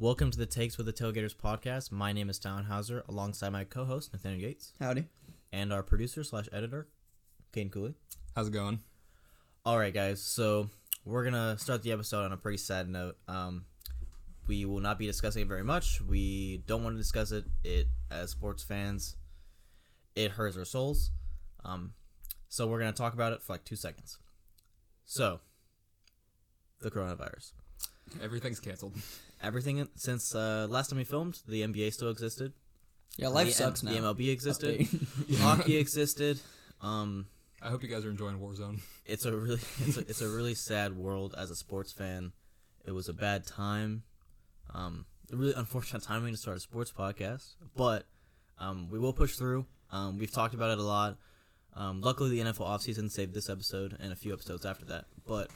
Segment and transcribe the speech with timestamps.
[0.00, 1.90] Welcome to the Takes with the Tailgaters podcast.
[1.90, 5.06] My name is Townhauser, alongside my co-host Nathaniel Gates Howdy.
[5.52, 6.86] and our producer slash editor,
[7.52, 7.94] Kane Cooley.
[8.36, 8.80] How's it going?
[9.64, 10.22] All right, guys.
[10.22, 10.70] So
[11.04, 13.16] we're gonna start the episode on a pretty sad note.
[13.26, 13.64] Um,
[14.46, 16.00] we will not be discussing it very much.
[16.00, 17.46] We don't want to discuss it.
[17.64, 19.16] It as sports fans,
[20.14, 21.10] it hurts our souls.
[21.64, 21.94] Um,
[22.48, 24.18] so we're gonna talk about it for like two seconds.
[25.04, 25.40] So,
[26.80, 27.52] the coronavirus.
[28.22, 28.94] Everything's canceled.
[29.42, 32.52] Everything since uh, last time we filmed, the NBA still existed.
[33.16, 34.12] Yeah, life the, sucks M- now.
[34.12, 34.80] The MLB existed.
[34.80, 35.38] Update.
[35.40, 36.40] Hockey existed.
[36.80, 37.26] Um,
[37.62, 38.80] I hope you guys are enjoying Warzone.
[39.04, 42.32] it's a really it's a, it's a really sad world as a sports fan.
[42.84, 44.02] It was a bad time.
[44.72, 48.06] Um, a really unfortunate timing to start a sports podcast, but
[48.58, 49.66] um, we will push through.
[49.90, 51.16] Um, we've talked about it a lot.
[51.74, 55.04] Um, luckily, the NFL offseason saved this episode and a few episodes after that.
[55.26, 55.50] But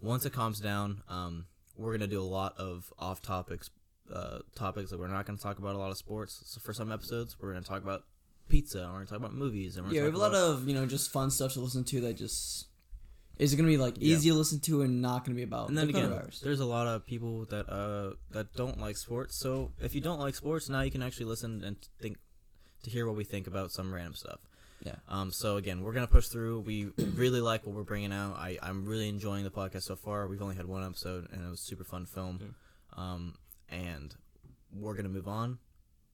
[0.00, 1.46] once it calms down, um,
[1.82, 3.70] we're gonna do a lot of off topics
[4.12, 6.42] uh, topics that we're not gonna talk about a lot of sports.
[6.46, 8.04] So for some episodes, we're gonna talk about
[8.48, 8.78] pizza.
[8.86, 9.76] We're gonna talk about movies.
[9.76, 11.84] And we're Yeah, we have a lot of you know just fun stuff to listen
[11.84, 12.66] to that just
[13.38, 14.14] is gonna be like Yeah.
[14.14, 15.68] easy to listen to and not gonna be about.
[15.68, 19.36] And then the again, there's a lot of people that uh that don't like sports.
[19.36, 22.18] So if you don't like sports, now you can actually listen and think
[22.84, 24.40] to hear what we think about some random stuff.
[24.84, 24.96] Yeah.
[25.08, 25.30] Um.
[25.30, 26.60] So again, we're gonna push through.
[26.60, 28.36] We really like what we're bringing out.
[28.36, 30.26] I I'm really enjoying the podcast so far.
[30.26, 32.54] We've only had one episode, and it was super fun film.
[32.96, 33.34] Um.
[33.68, 34.14] And
[34.74, 35.58] we're gonna move on,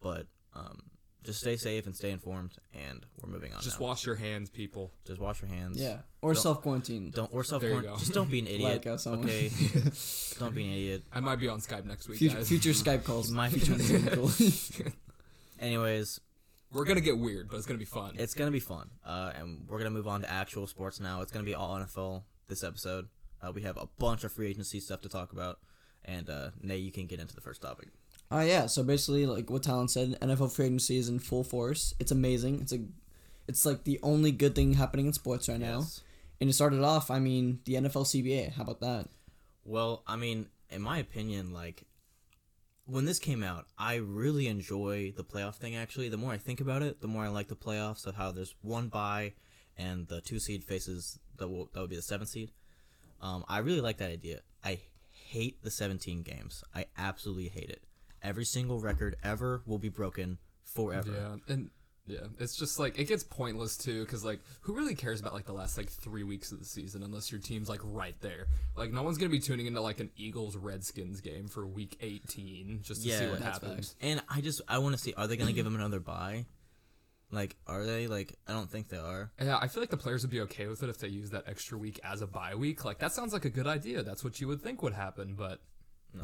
[0.00, 0.82] but um.
[1.24, 3.60] Just stay safe and stay informed, and we're moving on.
[3.60, 3.86] Just now.
[3.88, 4.92] wash your hands, people.
[5.04, 5.78] Just wash your hands.
[5.78, 7.10] yeah, or self quarantine.
[7.10, 7.98] Don't or self quarantine.
[7.98, 8.62] Just don't be an idiot.
[8.84, 9.24] Like us, someone.
[9.28, 9.50] okay.
[10.38, 11.02] don't be an idiot.
[11.12, 12.48] I might be on Skype next week, Future, guys.
[12.48, 13.30] future Skype calls.
[13.32, 14.70] My Future Zoom calls.
[15.58, 16.20] Anyways,
[16.72, 18.14] We're gonna get weird, but it's gonna be fun.
[18.18, 18.90] it's gonna be fun.
[19.04, 21.22] Uh, and we're gonna move on to actual sports now.
[21.22, 23.08] It's gonna be all NFL this episode.
[23.40, 25.58] Uh, we have a bunch of free agency stuff to talk about,
[26.04, 27.88] and uh, Nate, you can get into the first topic.
[28.30, 31.94] Uh, yeah, so basically, like what Talon said, NFL free agency is in full force.
[31.98, 32.60] It's amazing.
[32.60, 32.80] It's a,
[33.46, 35.78] it's like the only good thing happening in sports right now.
[35.78, 36.02] Yes.
[36.40, 38.52] And it started off, I mean, the NFL CBA.
[38.52, 39.08] How about that?
[39.64, 41.84] Well, I mean, in my opinion, like
[42.88, 45.76] when this came out, I really enjoy the playoff thing.
[45.76, 48.32] Actually, the more I think about it, the more I like the playoffs of how
[48.32, 49.34] there's one bye,
[49.76, 52.50] and the two seed faces that will that would be the seventh seed.
[53.20, 54.40] Um, I really like that idea.
[54.64, 56.64] I hate the 17 games.
[56.74, 57.82] I absolutely hate it.
[58.22, 61.12] Every single record ever will be broken forever.
[61.12, 61.70] yeah, and
[62.08, 65.46] yeah, it's just like it gets pointless too, because like who really cares about like
[65.46, 68.46] the last like three weeks of the season unless your team's like right there.
[68.76, 72.80] Like no one's gonna be tuning into like an Eagles Redskins game for week 18
[72.82, 73.94] just to see what happens.
[74.00, 76.46] And I just I want to see are they gonna give him another bye?
[77.30, 78.06] Like, are they?
[78.06, 79.30] Like, I don't think they are.
[79.38, 81.44] Yeah, I feel like the players would be okay with it if they use that
[81.46, 82.84] extra week as a bye week.
[82.86, 84.02] Like that sounds like a good idea.
[84.02, 85.60] That's what you would think would happen, but
[86.14, 86.22] No,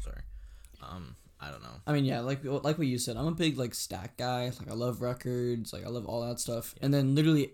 [0.00, 0.20] sorry.
[0.82, 1.80] Um, I don't know.
[1.86, 4.46] I mean, yeah, like like what you said, I'm a big like stat guy.
[4.58, 6.74] Like I love records, like I love all that stuff.
[6.82, 7.52] And then literally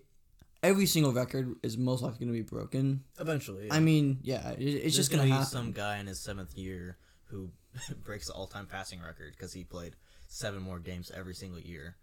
[0.63, 3.05] every single record is most likely going to be broken.
[3.21, 5.47] Eventually, I mean, yeah, it, it's There's just gonna, be happen.
[5.47, 7.51] some guy in his seventh year who
[8.05, 9.97] breaks the all-time passing record because he played
[10.29, 11.97] seven more games every single year.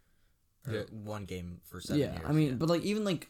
[0.68, 0.82] Or Yeah.
[0.92, 2.26] one game for seven yeah, years.
[2.28, 3.30] I mean, but like even like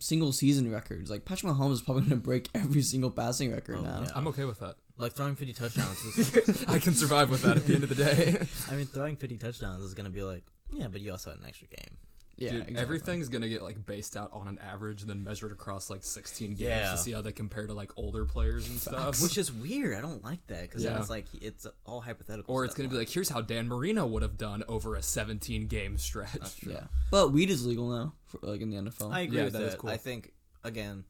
[0.00, 3.76] single season records, like Patrick Mahomes is probably going to break every single passing record
[3.78, 4.00] Oh, now.
[4.02, 4.10] yeah.
[4.16, 4.74] I'm okay with that.
[5.02, 6.02] Like throwing 50 touchdowns.
[6.16, 8.38] Is, I can survive with that at the end of the day.
[8.70, 11.46] I mean, throwing 50 touchdowns is gonna be like, yeah, but you also had an
[11.46, 11.96] extra game.
[12.38, 12.82] Yeah, Dude, exactly.
[12.82, 16.48] everything's gonna get like based out on an average and then measured across like 16
[16.50, 16.92] games Yeah.
[16.92, 19.22] to see how they compare to like older players and stuff.
[19.22, 19.94] Which is weird.
[19.96, 20.98] I don't like that because Yeah.
[20.98, 22.52] it's like it's all hypothetical.
[22.52, 25.66] or it's gonna be like, here's how Dan Marino would have done over a 17
[25.68, 26.64] game stretch.
[26.66, 29.12] Yeah, but weed is legal now, for, like in the NFL.
[29.12, 29.68] I agree Yeah, with that that.
[29.68, 29.90] is cool.
[29.90, 30.32] I think
[30.64, 31.04] again,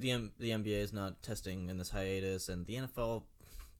[0.00, 3.22] the M- the NBA is not testing in this hiatus, and the NFL.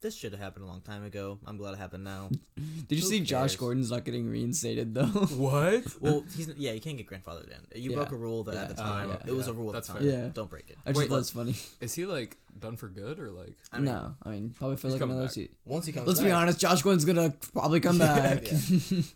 [0.03, 1.39] This should have happened a long time ago.
[1.47, 2.31] I'm glad it happened now.
[2.89, 3.57] Did you who see Josh cares?
[3.57, 5.03] Gordon's not getting reinstated though?
[5.37, 5.85] What?
[6.01, 7.83] well, he's yeah, you can't get grandfathered in.
[7.83, 7.97] You Yeah.
[7.97, 8.89] broke a rule that at the Yeah.
[8.89, 9.53] time Uh, it was yeah.
[9.53, 10.03] a rule at That's the time.
[10.05, 10.11] fair.
[10.11, 10.29] Yeah.
[10.33, 10.79] Don't break it.
[10.87, 11.55] I just Wait, thought it's funny.
[11.83, 13.59] Is he like done for good or like?
[13.75, 15.35] I mean, no, I mean probably for like coming another back.
[15.35, 15.55] season.
[15.67, 18.51] Once he comes, Let's be back- honest, Josh Gordon's gonna probably come back.
[18.51, 18.59] Yeah.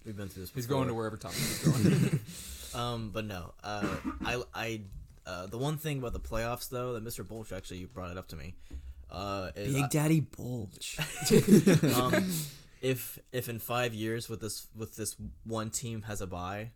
[0.04, 0.50] We've been through this.
[0.54, 2.20] He's going to wherever Thomas is going.
[2.74, 3.54] Um, but no.
[3.62, 3.86] Uh,
[4.22, 4.80] I I
[5.26, 7.26] uh, the one thing about the playoffs though that Mr.
[7.26, 8.54] Bulch actually brought it up to me.
[9.10, 10.98] Uh, is Big Daddy Bulge.
[11.96, 12.30] um,
[12.82, 16.70] if if in five years with this with this one team has a bye,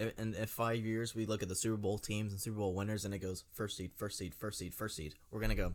[0.00, 2.74] i- and if five years we look at the Super Bowl teams and Super Bowl
[2.74, 5.72] winners and it goes first seed, first seed, first seed, first seed, we're gonna go.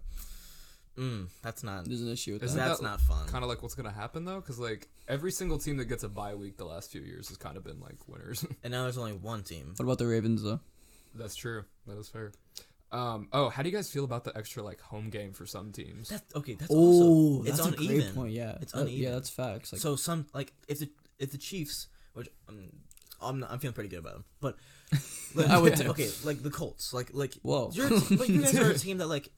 [0.98, 1.86] Mm, that's not.
[1.86, 2.68] There's an issue with Isn't that.
[2.68, 3.26] That's that not fun.
[3.30, 4.42] kind of like what's gonna happen though?
[4.42, 7.38] Because like every single team that gets a bye week the last few years has
[7.38, 8.46] kind of been like winners.
[8.64, 9.74] And now there's only one team.
[9.78, 10.60] What about the Ravens though?
[11.16, 11.64] That's true.
[11.88, 12.32] That is fair.
[12.92, 13.28] Um.
[13.34, 16.10] Oh, how do you guys feel about the extra like home game for some teams?
[16.10, 16.56] That's okay.
[16.56, 17.98] That's Oh, also that's it's a uneven.
[18.00, 18.34] great point.
[18.34, 19.00] Yeah, It's That- uneven.
[19.04, 19.72] Yeah, that's facts.
[19.74, 20.90] Like, so some like if the
[21.20, 22.70] if the Chiefs, which um,
[23.22, 24.56] I'm I'm feeling pretty good about them, but
[25.36, 25.90] like, I would too.
[25.92, 27.70] okay, like the Colts, like like Whoa.
[27.74, 29.30] you're, like you guys are a team that like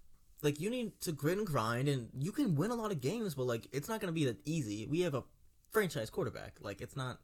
[0.44, 3.36] like you need to grit and grind, and you can win a lot of games,
[3.36, 4.88] but like it's not gonna be that easy.
[4.90, 5.24] We have a
[5.72, 7.20] franchise quarterback, like it's not.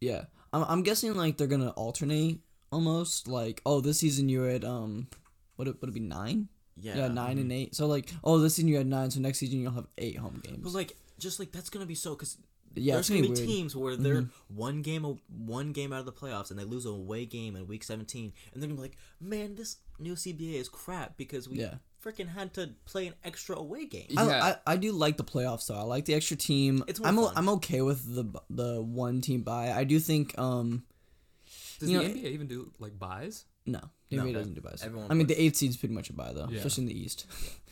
[0.00, 2.38] yeah, I'm, I'm guessing like they're gonna alternate
[2.72, 3.28] almost.
[3.28, 5.08] Like, oh, this season you had um,
[5.56, 6.48] what would it be nine?
[6.80, 7.74] Yeah, Yeah, 9 and eight.
[7.74, 10.40] So like, oh, this season you had nine, so next season you'll have eight home
[10.42, 10.60] games.
[10.62, 12.38] But like, just like that's gonna be so because
[12.74, 13.56] yeah, there's gonna gonna be be weird.
[13.56, 16.86] teams where they're one game a- one game out of the playoffs and they lose
[16.86, 20.54] a away game in week 17 and they're gonna be like man this new cba
[20.54, 21.74] is crap because we Yeah.
[22.02, 24.54] freaking had to play an extra away game I, Yeah.
[24.66, 25.76] I, I do like the playoffs though.
[25.76, 26.82] I like the extra team.
[26.88, 27.34] It's more I'm o- fun.
[27.36, 29.70] I'm okay with the the one team bye.
[29.70, 30.82] I do think um
[31.82, 33.44] Does you the know- NBA even do like byes?
[33.66, 34.82] no, the No, NBA that- doesn't do byes.
[34.82, 36.56] everyone I mean puts- the eighth seed's pretty much a bye though, Yeah.
[36.58, 37.26] especially in the East.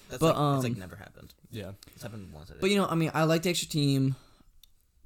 [0.08, 1.72] that's but, like, it's um, like never happened Yeah.
[1.94, 2.60] it's happened once I think.
[2.60, 4.16] But you know, I mean, I like the extra team.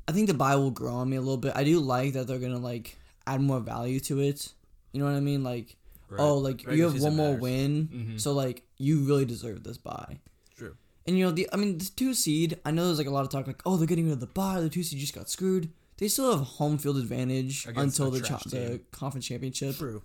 [0.09, 1.53] I think the bye will grow on me a little bit.
[1.56, 2.97] I do like that they're gonna like
[3.27, 4.53] add more value to it.
[4.93, 5.43] You know what I mean?
[5.43, 5.77] Like,
[6.11, 6.21] Right.
[6.21, 7.43] oh, like Regular you have season one more matters.
[7.43, 8.21] win, Mhm.
[8.21, 10.21] so like you really deserve this bye.
[10.56, 12.61] true And you know, the I mean, the two seed.
[12.65, 14.27] I know there's like a lot of talk like, oh, they're getting rid of the
[14.27, 14.61] bye.
[14.61, 15.71] The two seed just got screwed.
[15.99, 19.76] They still have home field advantage Against until the cha- the conference championship.
[19.76, 20.02] true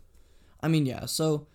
[0.62, 1.06] I mean, yeah.
[1.06, 1.48] So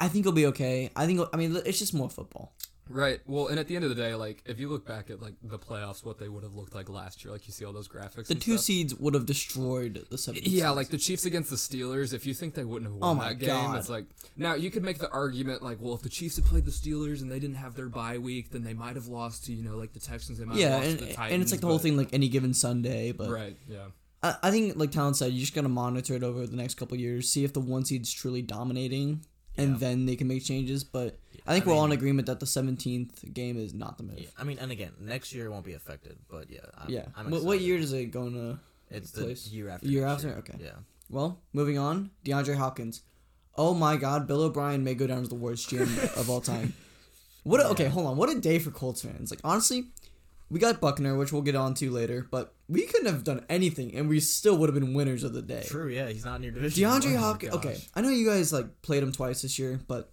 [0.00, 0.90] I think it'll be okay.
[0.96, 2.52] I think I mean it's just more football.
[2.88, 3.20] Right.
[3.26, 5.34] Well, and at the end of the day, like if you look back at like
[5.42, 7.88] the playoffs, what they would have looked like last year, like you see all those
[7.88, 8.26] graphics.
[8.26, 8.64] The two stuff.
[8.64, 10.42] seeds would have destroyed the seven.
[10.44, 12.12] Yeah, like the Chiefs against the Steelers.
[12.12, 13.76] If you think they wouldn't have won Oh that game, God.
[13.78, 14.06] it's like
[14.36, 17.22] now you could make the argument like, well, if the Chiefs had played the Steelers
[17.22, 19.76] and they didn't have their bye week, then they might have lost to you know
[19.76, 20.38] like the Texans.
[20.38, 21.32] They might yeah, have lost and, to the Titans.
[21.34, 23.56] and it's like the whole thing like any given Sunday, but Right.
[23.68, 23.86] Yeah.
[24.22, 26.96] I, I think like Talon said, you just gotta monitor it over the next couple
[26.96, 29.24] years, see if the one seed's truly dominating,
[29.56, 30.84] and then they can make changes.
[30.84, 34.04] But I think I we're all in agreement that the seventeenth game is not the
[34.04, 34.18] move.
[34.18, 37.06] yeah, i mean and again next year won't be affected but yeah I'm, Yeah.
[37.16, 38.58] I'm what, what year does it go into?
[38.90, 39.48] it's the place?
[39.48, 40.28] year after Year after?
[40.34, 40.58] Okay.
[40.60, 40.70] yeah
[41.10, 42.10] Well, moving on.
[42.24, 43.02] DeAndre Hopkins.
[43.56, 46.72] Oh my God, Bill O'Brien may go down as the worst GM of all time.
[47.42, 47.60] What?
[47.60, 48.16] A, okay, hold on.
[48.16, 49.30] What a day for Colts fans.
[49.30, 49.88] Like honestly,
[50.48, 53.94] we got Buckner, which we'll get on to later, but we couldn't have done anything,
[53.94, 55.64] and we still would have been winners of the day.
[55.66, 57.18] true yeah he's not in your division DeAndre oh anymore.
[57.20, 57.54] Hopkins.
[57.54, 57.76] Okay.
[57.94, 60.10] I know you guys like played him twice this year, but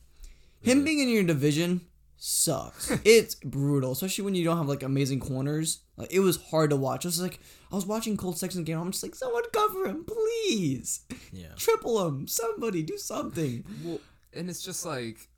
[0.62, 1.82] him being in your division
[2.18, 2.92] sucks.
[3.06, 5.82] it's brutal, especially when you don't have like amazing corners.
[5.98, 7.06] Like it was hard to watch.
[7.06, 7.40] I was like,
[7.72, 8.80] I was watching Colts Texans game.
[8.80, 11.02] I'm just like, someone cover him, please.
[11.32, 12.28] yeah Triple him.
[12.28, 13.64] Somebody do something.
[13.84, 14.00] Well,
[14.34, 15.30] and it's just like,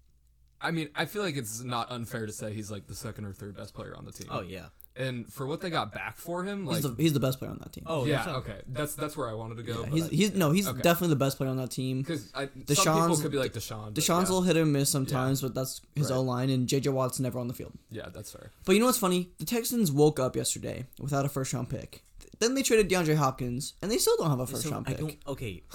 [0.59, 3.33] I mean, I feel like it's not unfair to say he's like the second or
[3.33, 4.27] third best player on the team.
[4.29, 7.19] oh yeah And for what they got back for him, like, He's the he's the
[7.21, 7.85] best player on that team.
[7.87, 9.83] oh yeah, that's okay, that's that's where I wanted to go.
[9.85, 10.81] Yeah, he's I- he's no, he's Okay.
[10.81, 11.99] definitely the best player on that team.
[12.01, 13.85] Because I, some people could be like Deshaun.
[13.85, 14.15] but Deshaun's yeah.
[14.15, 16.17] a little hit and miss sometimes, but that's his Right.
[16.17, 17.71] O line, and JJ Watt's never on the field.
[17.89, 18.51] Yeah, that's fair.
[18.65, 19.29] But you know what's funny?
[19.39, 22.03] The Texans woke up yesterday without a first round pick.
[22.39, 24.91] Then they traded DeAndre Hopkins, and they still don't have a first So, round I
[24.91, 24.99] pick.
[24.99, 25.63] don't- okay.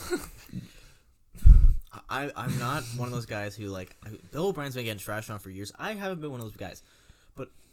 [2.11, 3.97] I I'm not one of those guys who like
[4.31, 5.73] Bill O'Brien's been getting trashed on for years.
[5.79, 6.96] I haven't been one of those guys, but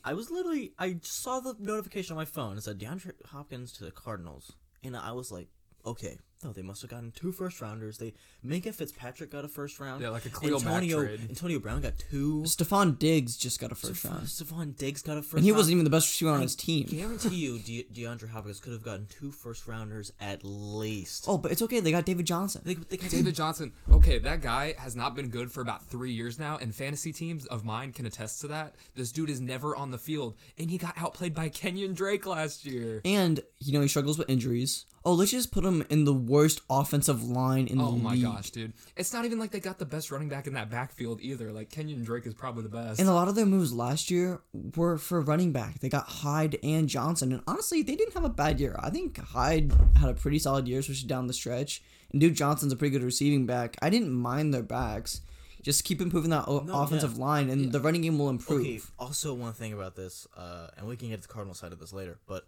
[0.04, 2.58] I was literally I saw the notification on my phone.
[2.58, 4.54] It said DeAndre Hopkins to the Cardinals,
[4.84, 5.48] and I was like,
[5.86, 7.98] okay, oh they must have gotten two first rounders.
[7.98, 8.14] They
[8.46, 10.02] Minkah Fitzpatrick got a first round.
[10.02, 11.20] Yeah, like a Khalil Mack Antonio trade.
[11.30, 12.44] Antonio Brown got two.
[12.46, 15.34] Stefon Diggs just got a first Stefon, round, Stefon Diggs got a first.
[15.36, 15.58] and he round.
[15.58, 16.86] wasn't even the best receiver on I his team.
[16.90, 21.26] Guarantee you, De- DeAndre Hopkins could have gotten two first rounders at least.
[21.28, 21.80] Oh, but it's okay.
[21.80, 22.62] They got David Johnson.
[22.66, 23.74] They, they got David Johnson.
[23.92, 27.46] Okay, that guy has not been good for about three years now, and fantasy teams
[27.48, 28.76] of mine can attest to that.
[28.96, 32.66] This dude is never on the field, and he got outplayed by Kenyon Drake last
[32.66, 33.02] year.
[33.06, 34.86] And you know he struggles with injuries.
[35.06, 38.02] Oh, let's just put him in the worst offensive line in Oh the league.
[38.26, 38.72] Oh my gosh, dude!
[38.96, 41.52] It's not even like they got the best running back in that backfield either.
[41.52, 43.00] Like Kenyon Drake is probably the best.
[43.02, 44.42] And a lot of their moves last year
[44.76, 45.80] were for running back.
[45.80, 48.78] They got Hyde and Johnson, and honestly, they didn't have a bad year.
[48.80, 51.84] I think Hyde had a pretty solid year, especially down the stretch.
[52.12, 53.76] And dude Johnson's a pretty good receiving back.
[53.82, 55.20] I didn't mind their backs.
[55.64, 57.24] Just keep improving that o- No, offensive yeah.
[57.24, 58.62] line, and the running game will improve.
[58.62, 58.80] Okay.
[59.00, 61.80] Also, one thing about this, uh, and we can get to the Cardinal side of
[61.80, 62.46] this later, but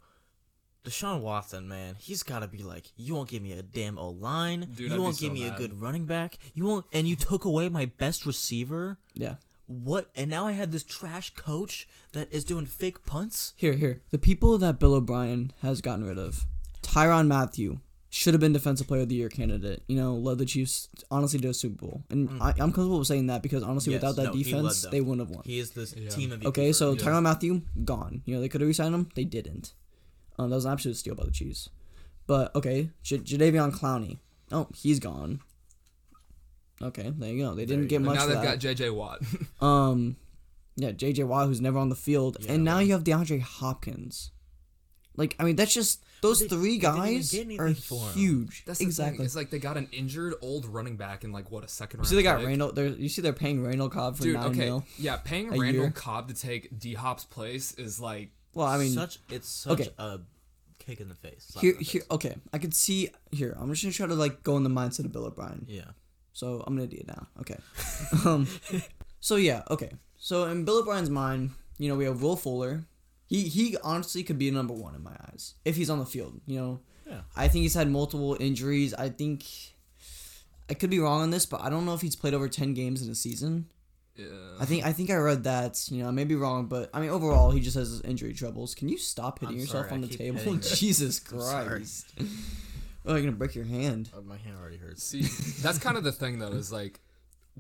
[0.86, 4.10] Deshaun Watson, man, he's got to be like, you won't give me a damn O
[4.10, 5.56] line, Dude, you I'd won't so give me mad.
[5.56, 8.98] a good running back, you won't, and you took away my best receiver.
[9.14, 9.36] Yeah.
[9.68, 10.10] What?
[10.16, 13.54] And now I have this trash coach that is doing fake punts.
[13.56, 14.02] Here, here.
[14.12, 16.46] The people that Bill O'Brien has gotten rid of.
[16.84, 17.80] Tyrann Mathieu
[18.12, 19.82] should have been Defensive Player of the Year candidate.
[19.88, 22.42] You know, led the Chiefs honestly to a Super Bowl, and mm.
[22.42, 25.28] I, I'm comfortable with saying that because honestly, Yes, without that no, defense, they wouldn't
[25.28, 25.44] have won.
[25.46, 26.10] He is the Yeah.
[26.10, 26.46] team MVP.
[26.46, 27.00] Okay, so yeah.
[27.04, 28.22] Tyrann Mathieu gone.
[28.26, 29.10] You know they could have resigned him.
[29.16, 29.74] They didn't.
[30.38, 31.70] Um, that was an absolute steal by the Chiefs.
[32.28, 34.18] But okay, J- Jadeveon Clowney.
[34.52, 35.40] Oh, he's gone.
[36.82, 37.54] Okay, there you go.
[37.56, 38.06] They didn't get go.
[38.10, 38.60] much now they've that.
[38.62, 39.22] got JJ Watt.
[39.62, 40.18] Um,
[40.78, 41.24] yeah, J.J.
[41.24, 44.32] Watt, who's never on the field, Yeah, and now well- you have DeAndre Hopkins.
[45.16, 48.06] Like, I mean, that's just those They- three they didn't even guys are anything for
[48.10, 48.14] him.
[48.14, 48.64] huge.
[48.66, 49.20] That's exactly.
[49.20, 49.26] thing.
[49.26, 52.02] It's like they got an injured old running back in like what a second You
[52.02, 52.10] round.
[52.10, 52.48] see, they got pick.
[52.48, 52.74] Randall.
[52.74, 54.84] They're, you see, they're paying Randall Cobb for Dude, nine okay, mil.
[54.98, 55.92] yeah, paying a Randall year.
[55.92, 59.90] Cobb to take D Hop's place is like Well, I mean, such it's such okay.
[60.00, 60.20] a
[60.80, 61.56] kick in the face.
[61.60, 62.02] here, the here.
[62.10, 63.56] Okay, I can see here.
[63.60, 65.66] I'm just gonna try to like go in the mindset of Bill O'Brien.
[65.68, 65.92] Yeah.
[66.32, 67.28] So I'm gonna do it now.
[67.42, 67.58] Okay.
[68.26, 68.48] um.
[69.20, 69.64] So yeah.
[69.70, 69.92] Okay.
[70.18, 72.86] So in Bill O'Brien's mind, you know, we have Will Fuller.
[73.28, 76.40] He he honestly could be number one in my eyes if he's on the field.
[76.48, 76.80] You know.
[77.06, 77.22] Yeah.
[77.36, 78.94] I think he's had multiple injuries.
[78.94, 79.46] I think.
[80.68, 82.74] I could be wrong on this, but I don't know if he's played over ten
[82.74, 83.68] games in a season.
[84.16, 84.26] Yeah.
[84.60, 85.86] I think I think I read that.
[85.92, 88.74] You know, I may be wrong, but I mean overall he just has injury troubles.
[88.76, 90.38] Can you stop hitting I'm yourself sorry, on I the keep table?
[90.40, 90.80] hitting this.
[90.80, 92.08] Jesus Christ!
[93.06, 94.10] oh, you're gonna break your hand.
[94.16, 95.04] Oh, my hand already hurts.
[95.04, 95.22] See,
[95.62, 96.48] that's kind of the thing though.
[96.54, 97.00] Is like,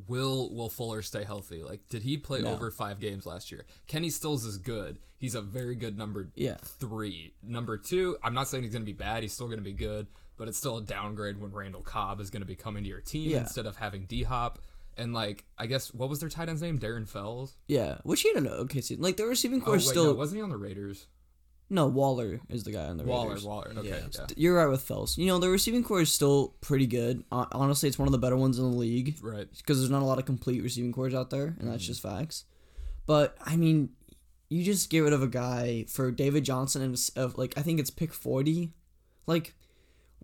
[0.07, 1.63] will Will Fuller stay healthy?
[1.63, 2.53] Like, did he play No.
[2.53, 3.65] over five games last year?
[3.87, 4.99] Kenny Stills is good.
[5.17, 6.57] He's a very good number Yeah.
[6.79, 7.33] three.
[7.41, 9.23] Number two, I'm not saying he's gonna be bad.
[9.23, 10.07] He's still gonna be good,
[10.37, 13.29] but it's still a downgrade when Randall Cobb is gonna be coming to your team
[13.31, 13.41] Yeah.
[13.41, 14.59] instead of having D Hop.
[14.97, 16.79] And like, I guess what was their tight end's name?
[16.79, 17.55] Darren Fells.
[17.67, 19.03] Yeah, which he had an okay season.
[19.03, 21.07] Like the receiving Oh core wait, still no, wasn't he on the Raiders?
[21.69, 23.43] no Waller is the guy on the Waller, Raiders.
[23.43, 23.67] Waller.
[23.73, 24.07] Waller, okay, Yeah.
[24.13, 24.25] yeah.
[24.37, 25.17] You're right with Fells.
[25.17, 27.23] You know the receiving core is still pretty good.
[27.31, 29.47] Honestly, it's one of the better ones in the league Right.
[29.57, 31.71] because there's not a lot of complete receiving cores out there, and Mm-hmm.
[31.71, 32.45] that's just facts.
[33.07, 33.89] But I mean,
[34.49, 37.79] you just get rid of a guy for David Johnson and of like I think
[37.79, 38.71] it's pick forty,
[39.27, 39.55] like.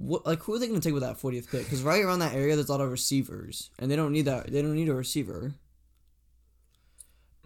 [0.02, 1.64] What like who are they going to take with that 40th pick?
[1.64, 4.52] Because right around that area, there's a lot of receivers, and they don't need that.
[4.52, 5.54] They don't need a receiver.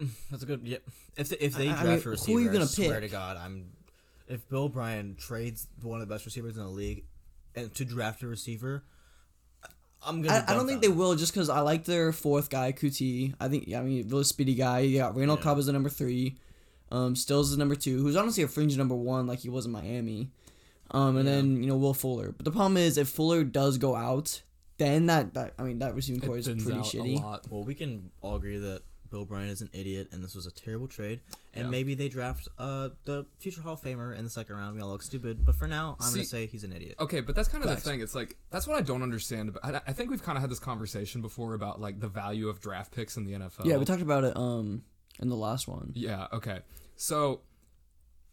[0.30, 0.60] That's a good.
[0.64, 0.78] Yeah.
[1.16, 3.00] If they, if they I- I draft mean, a who are you gonna I swear
[3.00, 3.70] to God, I'm.
[4.28, 7.04] If Bill O'Brien trades one of the best receivers in the league,
[7.54, 8.82] and to draft a receiver,
[10.04, 10.44] I'm gonna.
[10.46, 13.34] I, I don't think they will just because I like their fourth guy, Coutee.
[13.40, 14.80] I think, I mean, really speedy guy.
[14.80, 15.42] You got Randall Yeah.
[15.42, 16.36] Cobb as the number three.
[16.90, 19.72] Um, Stills is number two, who's honestly a fringe number one, like he was in
[19.72, 20.30] Miami.
[20.90, 21.34] Um, and Yeah.
[21.36, 22.32] then you know Will Fuller.
[22.32, 24.42] But the problem is, if Fuller does go out,
[24.78, 27.18] then that, that I mean that receiving core is pretty out shitty.
[27.20, 27.46] a lot.
[27.50, 30.50] Well, we can all agree that Bill O'Brien is an idiot, and this was a
[30.50, 31.20] terrible trade.
[31.54, 31.70] And Yeah.
[31.70, 34.74] maybe they draft uh the future Hall of Famer in the second round.
[34.74, 36.96] We all look stupid, but for now, I'm See- gonna say he's an idiot.
[37.00, 37.84] Okay, but that's kind of Facts.
[37.84, 38.00] the thing.
[38.00, 39.48] It's like that's what I don't understand.
[39.50, 42.48] About, I, I think we've kind of had this conversation before about like the value
[42.48, 43.64] of draft picks in the NFL.
[43.64, 44.82] Yeah, we talked about it um
[45.20, 45.92] in the last one.
[45.94, 46.26] Yeah.
[46.32, 46.60] Okay.
[46.96, 47.40] So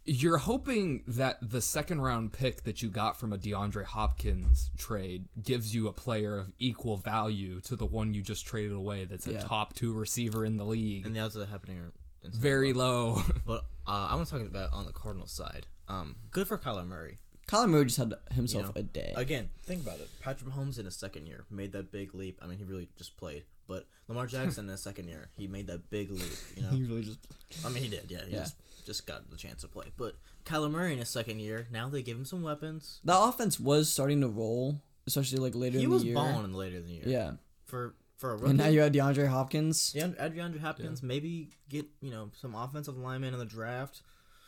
[0.06, 5.26] you're hoping that the second round pick that you got from a DeAndre Hopkins trade
[5.42, 9.06] gives you a player of equal value to the one you just traded away.
[9.06, 9.40] That's a Yeah.
[9.42, 11.06] top two receiver in the league.
[11.06, 13.14] And the odds of that happening are insanely Very low.
[13.14, 13.22] low.
[13.46, 15.68] But uh, I want to talk about on the Cardinals side.
[15.88, 17.20] Um, good for Kyler Murray.
[17.48, 19.14] Kyler Murray just had himself You know, a day.
[19.16, 20.10] Again, think about it.
[20.22, 22.40] Patrick Mahomes in his second year made that big leap.
[22.42, 23.44] I mean, he really just played.
[23.68, 26.32] But Lamar Jackson in his second year, he made that big leap.
[26.56, 27.20] You know, He really just
[27.66, 28.06] I mean, he did.
[28.10, 28.40] Yeah, he Yeah.
[28.44, 29.92] Just, just got the chance to play.
[29.98, 33.00] But Kyler Murray in his second year, now they give him some weapons.
[33.04, 36.16] the offense was starting to roll, especially like later He in was the year.
[36.16, 37.04] balling in the later in the year.
[37.06, 37.32] Yeah,
[37.66, 38.50] For for a rookie.
[38.52, 39.94] and now you had DeAndre Hopkins.
[39.96, 44.02] yeah, Adrian Hopkins maybe get you know some offensive linemen in the draft.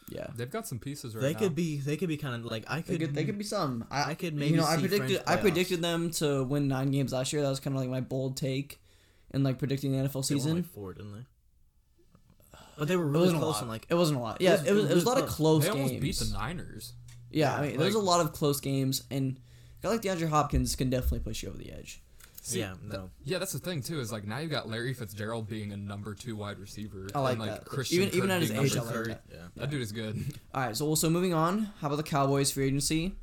[0.08, 0.27] Yeah.
[0.36, 1.39] They've got some pieces right they now.
[1.39, 3.44] could be they could be kind of like I They could could, they could be
[3.44, 3.86] some.
[3.89, 7.12] I, I could you maybe know I predicted I predicted them to win nine games
[7.12, 7.42] last year.
[7.42, 8.80] That was kind of like my bold take,
[9.32, 10.56] in like predicting the NFL They won, season.
[10.58, 11.25] like four, didn't they?
[12.77, 13.62] But they were It really wasn't close lot.
[13.62, 14.41] and like it wasn't a lot.
[14.41, 15.82] Yeah, it was, it was, a lot of close They games.
[15.91, 16.94] almost beat the Niners.
[17.32, 19.38] yeah, Yeah, I mean there was a lot of close games, and
[19.79, 22.01] a guy like DeAndre Hopkins can definitely push you over the edge.
[22.41, 24.00] See, yeah th- no yeah, that's the thing too.
[24.00, 27.08] Is like now you've got Larry Fitzgerald being a number two wide receiver.
[27.15, 27.65] I like and, like that.
[27.65, 29.13] Christian Even- even Kirk at his being age, number I like three.
[29.13, 29.24] that.
[29.32, 30.24] yeah That dude is good.
[30.53, 31.72] All right, so also moving on.
[31.79, 33.15] How about the Cowboys free agency?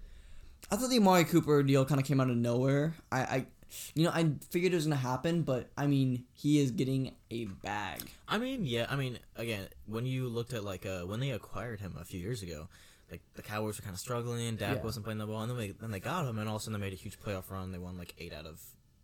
[0.71, 2.95] I thought the Amari Cooper deal kind of came out of nowhere.
[3.13, 3.47] I, I,
[3.95, 7.45] you know, I figured it was gonna happen, but I mean, he is getting a
[7.47, 8.03] bag.
[8.29, 11.81] I mean yeah I mean again when you looked at like uh when they acquired
[11.81, 12.69] him a few years ago.
[13.11, 14.57] Like the Cowboys were kind of struggling.
[14.57, 14.83] Dak Yeah.
[14.83, 16.65] wasn't playing the ball, and then they then they got him, and all of a
[16.65, 17.71] sudden they made a huge playoff run.
[17.71, 18.63] They won like eight out of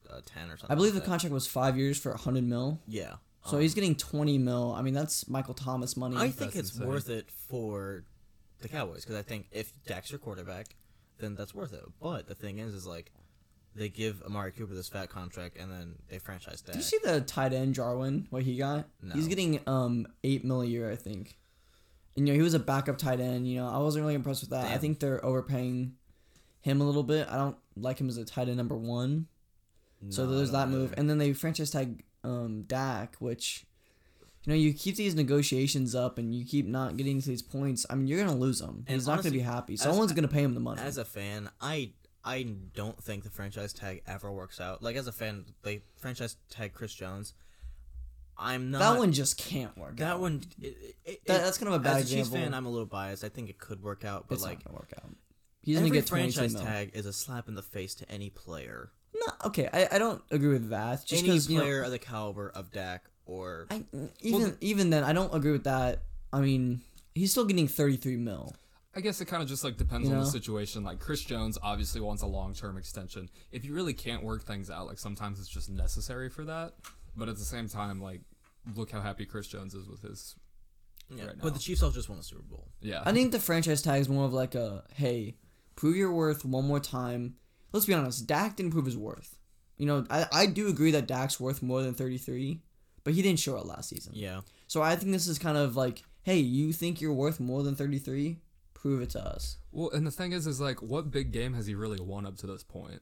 [0.09, 0.73] uh, ten or something.
[0.73, 1.07] I believe the that.
[1.07, 2.81] contract was five years for hundred mil.
[2.87, 3.17] Yeah.
[3.45, 4.73] So Um, he's getting twenty mil.
[4.73, 6.17] I mean, that's Michael Thomas money.
[6.17, 6.89] I think That's it's insane.
[6.89, 8.05] worth it for
[8.63, 10.75] the Cowboys because I think if Dak's your quarterback,
[11.19, 11.85] then that's worth it.
[12.01, 13.13] But the thing is, is like
[13.79, 16.75] they give Amari Cooper this fat contract and then they franchise Dak.
[16.75, 18.27] Did you see the tight end Jarwin?
[18.31, 18.87] What he got?
[19.03, 19.15] No.
[19.15, 21.39] He's getting um eight mil a year, I think.
[22.17, 23.47] And you know, he was a backup tight end.
[23.49, 24.67] You know, I wasn't really impressed with that.
[24.67, 25.95] I think they're overpaying
[26.61, 27.29] him a little bit.
[27.31, 29.27] I don't like him as a tight end number one.
[30.11, 31.01] So No, I there's that move, either.
[31.01, 33.65] and then they franchise tag um Dak, which
[34.45, 37.85] you know you keep these negotiations up, and you keep not getting to these points.
[37.91, 38.85] I mean, you're gonna lose him.
[38.87, 39.75] And He's not gonna be happy.
[39.75, 40.81] as- Someone's gonna pay him the money.
[40.81, 41.93] As a fan, I
[42.25, 44.83] I don't think the franchise tag ever works out.
[44.83, 47.35] Like as a fan, they franchise tag Chris Jones.
[48.37, 49.97] I'm not that one just can't work.
[49.97, 50.21] That out.
[50.21, 50.43] one.
[50.61, 52.87] It, it, That- that's kind of a bad as a Chiefs fan, I'm a little
[52.87, 53.25] biased.
[53.25, 55.11] I think it could work out, but it's like not gonna work out.
[55.63, 56.63] He's gonna get 22 franchise mil.
[56.63, 58.91] tag is a slap in the face to any player.
[59.15, 61.05] No, okay, I, I don't agree with that.
[61.05, 63.85] Just any because you know, player of the caliber of Dak or I,
[64.21, 66.03] even even then, I don't agree with that.
[66.33, 66.81] I mean,
[67.15, 68.55] he's still getting 33 mil.
[68.99, 70.25] I guess it kind of just like depends You on know?
[70.25, 70.83] the situation.
[70.83, 73.31] Like Chris Jones obviously wants a long term extension.
[73.53, 76.75] If you really can't work things out, like sometimes it's just necessary for that.
[77.17, 78.21] But at the same time, like
[78.75, 80.35] look how happy Chris Jones is with his.
[81.15, 81.27] yeah.
[81.27, 81.43] right now.
[81.45, 82.69] but the Chiefs also just won a Super Bowl.
[82.81, 85.37] Yeah, I think the franchise tag is more of like a hey,
[85.77, 87.37] prove your worth one more time.
[87.73, 89.39] Let's be honest, Dak didn't prove his worth.
[89.77, 92.61] You know, I, I do agree that Dak's worth more than 33,
[93.05, 94.13] but he didn't show it last season.
[94.17, 97.63] Yeah, So I think this is kind of like, hey, you think you're worth more
[97.63, 98.39] than 33?
[98.81, 99.59] Prove it to us.
[99.73, 102.37] Well, and the thing is, is like, what big game has he really won up
[102.39, 103.01] to this point?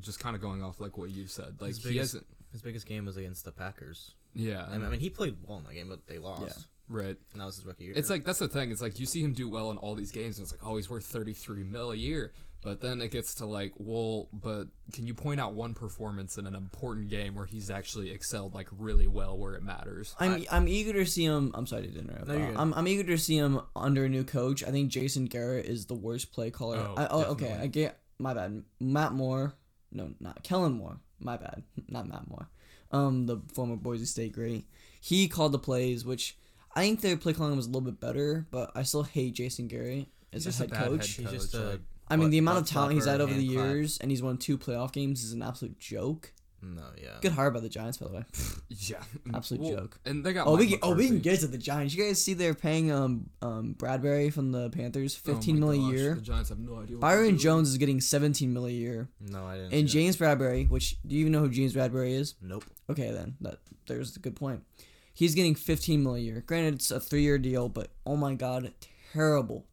[0.00, 1.56] Just kind of going off like what you said.
[1.60, 2.26] Like His he biggest- hasn't.
[2.52, 4.14] his biggest game was against the Packers.
[4.34, 6.42] Yeah, I mean, I mean, he played well in that game, but they lost.
[6.42, 6.52] Yeah.
[6.88, 7.16] right.
[7.32, 7.92] And that was his rookie year.
[7.96, 8.72] It's like that's the thing.
[8.72, 10.74] It's like you see him do well in all these games, and it's like, oh,
[10.76, 12.32] he's worth thirty three mil a year.
[12.64, 16.46] But then it gets to like, well, but can you point out one performance in
[16.46, 20.16] an important game where he's actually excelled like really well where it matters?
[20.18, 21.52] I'm I, am eager to see him.
[21.54, 22.26] I'm sorry to interrupt.
[22.26, 22.56] No, you're good.
[22.56, 24.64] I'm I'm eager to see him under a new coach.
[24.64, 26.78] I think Jason Garrett is the worst play caller.
[26.78, 27.54] Oh, I, oh okay.
[27.60, 28.62] I get my bad.
[28.80, 29.54] Matt Moore.
[29.92, 31.00] No, not Kellen Moore.
[31.20, 31.62] My bad.
[31.88, 32.48] Not Matt Moore.
[32.90, 34.66] Um, the former Boise State great.
[35.00, 36.36] He called the plays, which
[36.74, 39.68] I think their play calling was a little bit better, but I still hate Jason
[39.68, 41.16] Garrett as He's a just a head bad coach.
[41.16, 41.80] head he's just coach, a.
[42.08, 43.66] I mean, the amount of talent he's had over the clap.
[43.66, 46.32] years, and he's won two playoff games, is an absolute joke.
[46.66, 47.10] No, yeah.
[47.20, 48.24] Good hire by the Giants, by the way.
[48.70, 49.02] Yeah,
[49.34, 50.00] Absolute Well, joke.
[50.06, 50.46] And they got.
[50.46, 51.94] Oh, we Mike can, oh, we can get to the Giants.
[51.94, 55.76] You guys see they're paying um um Bradberry from the Panthers Oh fifteen mil a
[55.76, 56.14] year.
[56.14, 56.96] The Giants have no idea.
[56.96, 57.36] Byron.
[57.38, 59.64] Jones is getting seventeen mil a year, No, I didn't.
[59.64, 59.88] and see that.
[59.88, 62.34] James Bradberry, which do you even know who James Bradberry is?
[62.40, 62.64] Nope.
[62.90, 64.64] Okay, then that there's a good point.
[65.12, 66.42] He's getting fifteen mil a year.
[66.46, 68.72] Granted, it's a three year deal, but oh my god,
[69.12, 69.66] terrible,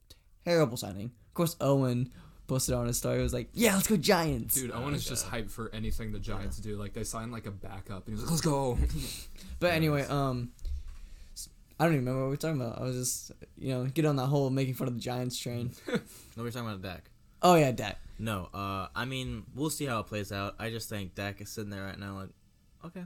[0.46, 1.12] terrible signing.
[1.32, 2.12] Of course, Owen
[2.48, 3.16] posted on his story.
[3.16, 6.20] He was like, "Yeah, let's go Giants." Dude, Owen is just hyped for anything the
[6.20, 6.76] Giants do.
[6.76, 8.78] Like they signed like a backup, and he's like, "Let's go."
[9.62, 10.52] But anyway, um,
[11.80, 12.80] I don't even remember what we were talking about.
[12.80, 15.72] I was just, you know, get on that whole making fun of the Giants train.
[16.36, 17.10] No, we're talking about Dak.
[17.42, 18.00] Oh yeah, Dak.
[18.20, 20.56] No, uh, I mean, we'll see how it plays out.
[20.60, 22.30] I just think Dak is sitting there right now, like,
[22.86, 23.06] okay.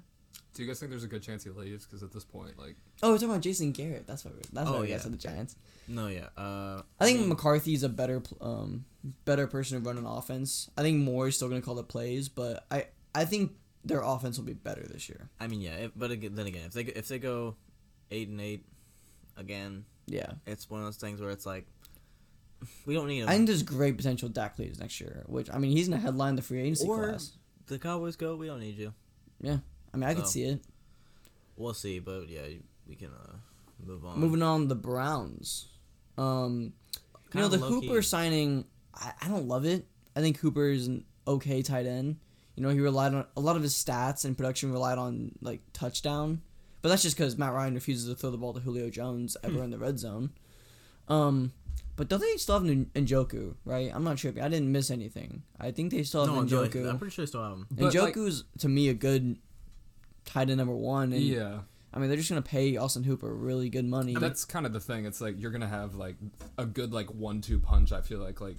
[0.56, 1.86] Do you guys think there's a good chance he leaves?
[1.86, 4.08] Because at this point, like, Oh, we're talking about Jason Garrett.
[4.08, 4.34] That's what.
[4.34, 4.96] We're, that's Oh, what we yeah.
[4.98, 5.56] got to the Giants.
[5.88, 6.30] No, yeah.
[6.36, 8.86] Uh, I think mean, McCarthy's a better, um,
[9.26, 10.70] better person to run an offense.
[10.78, 13.52] I think Moore is still going to call the plays, but I, I think
[13.84, 15.30] their offense will be better this year.
[15.40, 15.76] I mean, yeah.
[15.76, 17.56] If, but again, then again, if they if they go
[18.10, 18.66] eight and eight
[19.38, 21.66] again, Yeah, it's one of those things where it's like
[22.86, 23.30] we don't need him.
[23.30, 25.24] I think there's great potential Dak leaves next year.
[25.28, 27.34] Which I mean, he's going to headline the free agency Or- class.
[27.68, 28.36] the Cowboys go.
[28.36, 28.94] We don't need you.
[29.42, 29.58] Yeah,
[29.96, 30.62] I mean, I could see it.
[31.56, 32.42] We'll see, but yeah,
[32.88, 33.36] we can uh,
[33.86, 34.20] move on.
[34.20, 35.70] Moving on, the Browns.
[36.18, 36.74] Um,
[37.34, 37.88] you know the low-key.
[37.88, 38.66] Hooper signing.
[38.94, 39.88] I, I don't love it.
[40.16, 42.18] I think Hooper is an okay tight end.
[42.56, 45.62] You know, he relied on a lot of his stats and production relied on like
[45.74, 46.42] touchdown,
[46.82, 49.64] but that's just because Matt Ryan refuses to throw the ball to Julio Jones ever
[49.64, 50.32] in the red zone.
[51.08, 51.52] Um,
[51.98, 53.56] but don't they still have N- Njoku?
[53.66, 53.92] Right?
[53.94, 54.32] I'm not sure.
[54.42, 55.44] I didn't miss anything.
[55.60, 56.90] I think they still have No, no, Njoku.
[56.90, 57.68] I'm pretty sure they still have him.
[57.72, 59.38] But, like- Njoku's to me a good
[60.26, 61.14] tight end number one.
[61.14, 61.60] And yeah,
[61.94, 64.14] I mean, they're just gonna pay Austin Hooper really good money.
[64.16, 65.06] that's kind of the thing.
[65.06, 66.16] It's like you're gonna have like
[66.58, 67.92] a good like one-two punch.
[67.92, 68.58] I feel like like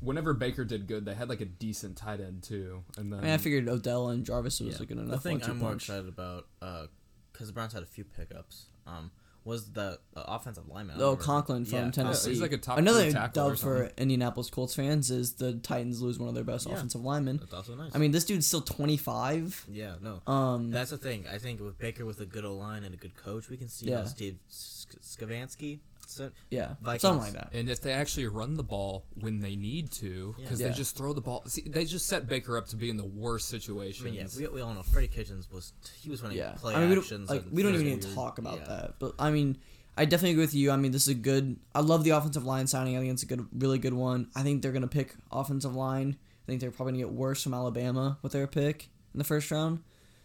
[0.00, 3.22] whenever Baker did good, they had like a decent tight end too, and then I
[3.22, 4.82] mean, I figured Odell and Jarvis was Yeah.
[4.82, 7.86] a good The enough thing one-two I'm more excited about, because the Browns had a
[7.86, 9.10] few pickups, um,
[9.46, 10.96] was the uh, offensive lineman.
[10.96, 11.24] I Oh, don't remember.
[11.24, 12.30] Conklin from Yeah, Tennessee.
[12.30, 13.94] he's like a top Another three tackle or dub for something.
[13.96, 16.74] Indianapolis Colts fans is the Titans lose one of their best Yeah.
[16.74, 17.38] offensive linemen.
[17.38, 17.92] That's also nice.
[17.94, 19.66] I mean, this dude's still 25.
[19.70, 20.20] yeah, no.
[20.30, 21.26] Um, That's the thing.
[21.32, 23.68] I think with Baker with a good O line and a good coach, we can
[23.68, 23.98] see Yeah.
[23.98, 25.78] how Steve Sk- Skavansky.
[26.08, 27.02] So, yeah, Vikings.
[27.02, 27.50] something like that.
[27.52, 30.68] And if they actually run the ball when they need to, because Yeah.
[30.68, 33.04] they just throw the ball, see, they just set Baker up to be in the
[33.04, 33.58] worst I
[34.04, 36.80] mean, yeah, we, we all know Freddie Kitchens was he was running Yeah, play I
[36.80, 37.28] mean, we actions.
[37.28, 38.64] don't, like and we don't even need to talk about Yeah.
[38.66, 38.94] that.
[38.98, 39.58] But I mean,
[39.96, 40.70] I definitely agree with you.
[40.70, 41.56] I mean, this is a good.
[41.74, 42.96] I love the offensive line signing.
[42.96, 44.28] I think it's a good, really good one.
[44.36, 46.16] I think they're gonna pick offensive line.
[46.20, 49.50] I think they're probably gonna get worse from Alabama with their pick in the first
[49.50, 49.80] round.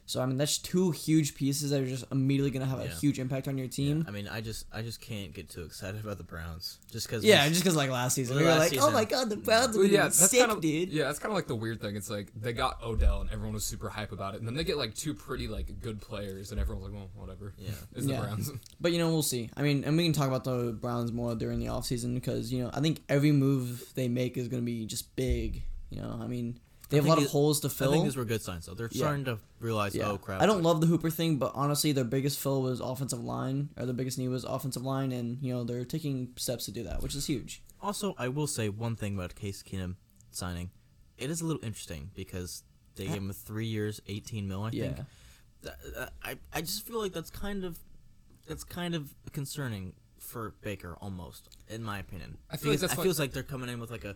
[0.05, 2.95] So I mean, that's two huge pieces that are just immediately gonna have a Yeah.
[2.99, 4.03] huge impact on your team.
[4.07, 7.23] I mean, I just I just can't get too excited about the Browns just because.
[7.23, 8.93] Yeah, just because like last season, we were Last like, oh season.
[8.93, 10.89] my god, the Browns are Well, gonna yeah, that's sick, kind of dude.
[10.89, 11.95] yeah, that's kind of like the weird thing.
[11.95, 14.63] It's like they got Odell and everyone was super hype about it, and then they
[14.65, 17.53] get like two pretty like good players, and everyone's like, well, whatever.
[17.57, 17.69] Yeah.
[17.95, 18.19] it's the Yeah.
[18.21, 18.51] Browns.
[18.81, 19.49] But you know, we'll see.
[19.55, 22.63] I mean, and we can talk about the Browns more during the offseason because you
[22.63, 25.63] know I think every move they make is gonna be just big.
[25.89, 26.59] You know, I mean,
[26.91, 27.87] they have a lot of holes to fill.
[27.87, 27.91] I fill.
[27.93, 28.65] think these were good signs.
[28.67, 28.73] though.
[28.75, 28.97] they're Yeah.
[29.01, 30.09] starting to realize, Yeah.
[30.11, 30.41] oh crap.
[30.41, 33.69] I don't like, love the Hooper thing, but honestly, their biggest fill was offensive line,
[33.77, 36.83] or their biggest need was offensive line, and you know they're taking steps to do
[36.83, 37.63] that, which is huge.
[37.81, 39.95] Also, I will say one thing about Case Keenum
[40.29, 40.69] signing.
[41.17, 42.63] It is a little interesting because
[42.95, 44.63] they gave him three years, eighteen mil.
[44.63, 44.93] I Yeah.
[44.93, 45.07] think.
[45.63, 47.79] Th- uh, I I just feel like that's kind of
[48.47, 52.37] that's kind of concerning for Baker almost, in my opinion.
[52.49, 54.15] I feel like Because that's it what- feels like they're coming in with like a.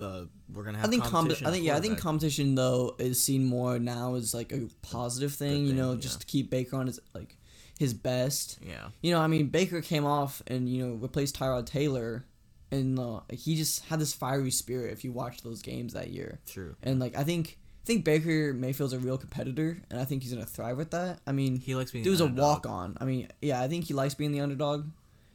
[0.00, 1.46] Uh, we're gonna have I think comp- competition.
[1.46, 5.32] I think yeah, I think competition though is seen more now as like a positive
[5.34, 5.66] thing.
[5.66, 6.00] you know, yeah.
[6.00, 7.36] just to keep Baker on his like
[7.78, 8.58] his best.
[8.62, 8.88] Yeah.
[9.02, 12.24] You know, I mean, Baker came off and you know replaced Tyrod Taylor,
[12.70, 14.92] and uh, he just had this fiery spirit.
[14.92, 16.76] If you watch those games that year, True.
[16.82, 20.32] and like I think I think Baker Mayfield's a real competitor, and I think he's
[20.32, 21.20] gonna thrive with that.
[21.26, 22.04] I mean, He likes being.
[22.04, 22.96] dude's a walk on.
[23.00, 24.86] I mean, yeah, I think he likes being the underdog,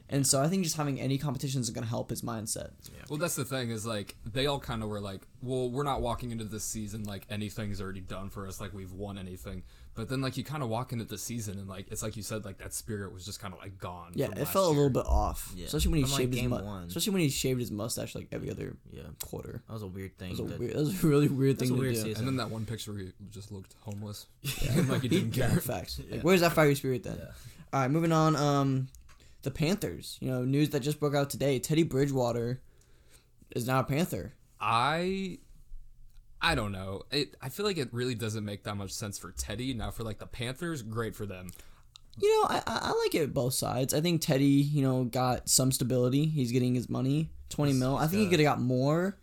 [0.08, 2.70] and so I think just having any competitions is gonna help his mindset.
[3.08, 6.00] Well, that's the thing is like they all kind of were like, well, we're not
[6.02, 9.62] walking into this season like anything's already done for us, like we've won anything.
[9.94, 12.22] But then like you kind of walk into the season and like it's like you
[12.22, 14.12] said, like that spirit was just kind of like gone.
[14.14, 15.66] Yeah, it last felt a little bit off, Yeah.
[15.66, 16.84] especially when he From, like, shaved his mu- one.
[16.84, 19.02] especially when he shaved his mustache like every other Yeah.
[19.22, 19.62] quarter.
[19.66, 20.34] That was a weird thing.
[20.36, 20.72] That was a that- weird.
[20.74, 22.00] That was a really weird thing a to weird do.
[22.02, 22.16] season.
[22.20, 24.82] And then that one picture where he just looked homeless, Yeah.
[24.88, 25.60] like he He- didn't yeah, care.
[25.60, 25.98] facts.
[25.98, 26.16] Yeah.
[26.16, 27.18] Like, where's that fiery spirit then?
[27.18, 27.24] Yeah.
[27.74, 28.34] All right, moving on.
[28.36, 28.88] Um,
[29.42, 30.18] the Panthers.
[30.20, 31.58] You know, news that just broke out today.
[31.58, 32.60] Teddy Bridgewater
[33.54, 34.34] is now a Panther.
[34.60, 35.38] I
[36.40, 37.02] I don't know.
[37.10, 39.74] It I feel like it really doesn't make that much sense for Teddy.
[39.74, 41.50] Now for like the Panthers, great for them.
[42.20, 43.94] You know, I, I like it both sides.
[43.94, 46.26] I think Teddy, you know, got some stability.
[46.26, 47.96] He's getting his money, twenty mil.
[47.96, 49.16] I think he could have got more,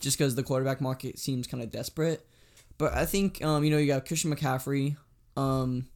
[0.00, 2.24] just because the quarterback market seems kind of desperate.
[2.78, 4.96] But I think, um, you know, you got Christian McCaffrey.
[5.36, 5.88] Um,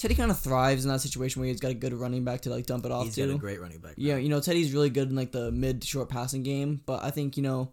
[0.00, 2.50] Teddy kind of thrives in that situation where he's got a good running back to
[2.50, 3.26] like dump it off He's to.
[3.26, 3.92] got a great running back.
[3.96, 7.04] Yeah, you know, Teddy's really good in like the mid to short passing game, but
[7.04, 7.70] I think, you know,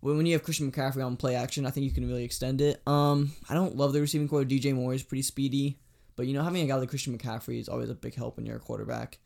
[0.00, 2.62] when, when you have Christian McCaffrey on play action, I think you can really extend
[2.62, 2.80] it.
[2.86, 4.42] Um, I don't love the receiving core.
[4.42, 5.78] DJ Moore is pretty speedy,
[6.16, 8.46] but you know, having a guy like Christian McCaffrey is always a big help when
[8.46, 9.18] you're a quarterback.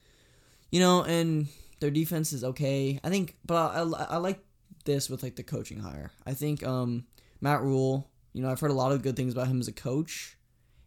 [0.72, 1.46] You know, and
[1.78, 2.98] their defense is okay.
[3.04, 4.40] I think, but I, I, I like
[4.84, 6.10] this with like the coaching hire.
[6.26, 7.04] I think um,
[7.40, 8.10] Matt Rhule.
[8.32, 10.36] You know, I've heard a lot of good things about him as a coach,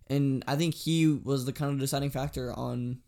[0.09, 2.99] and I think he was the kind of deciding factor on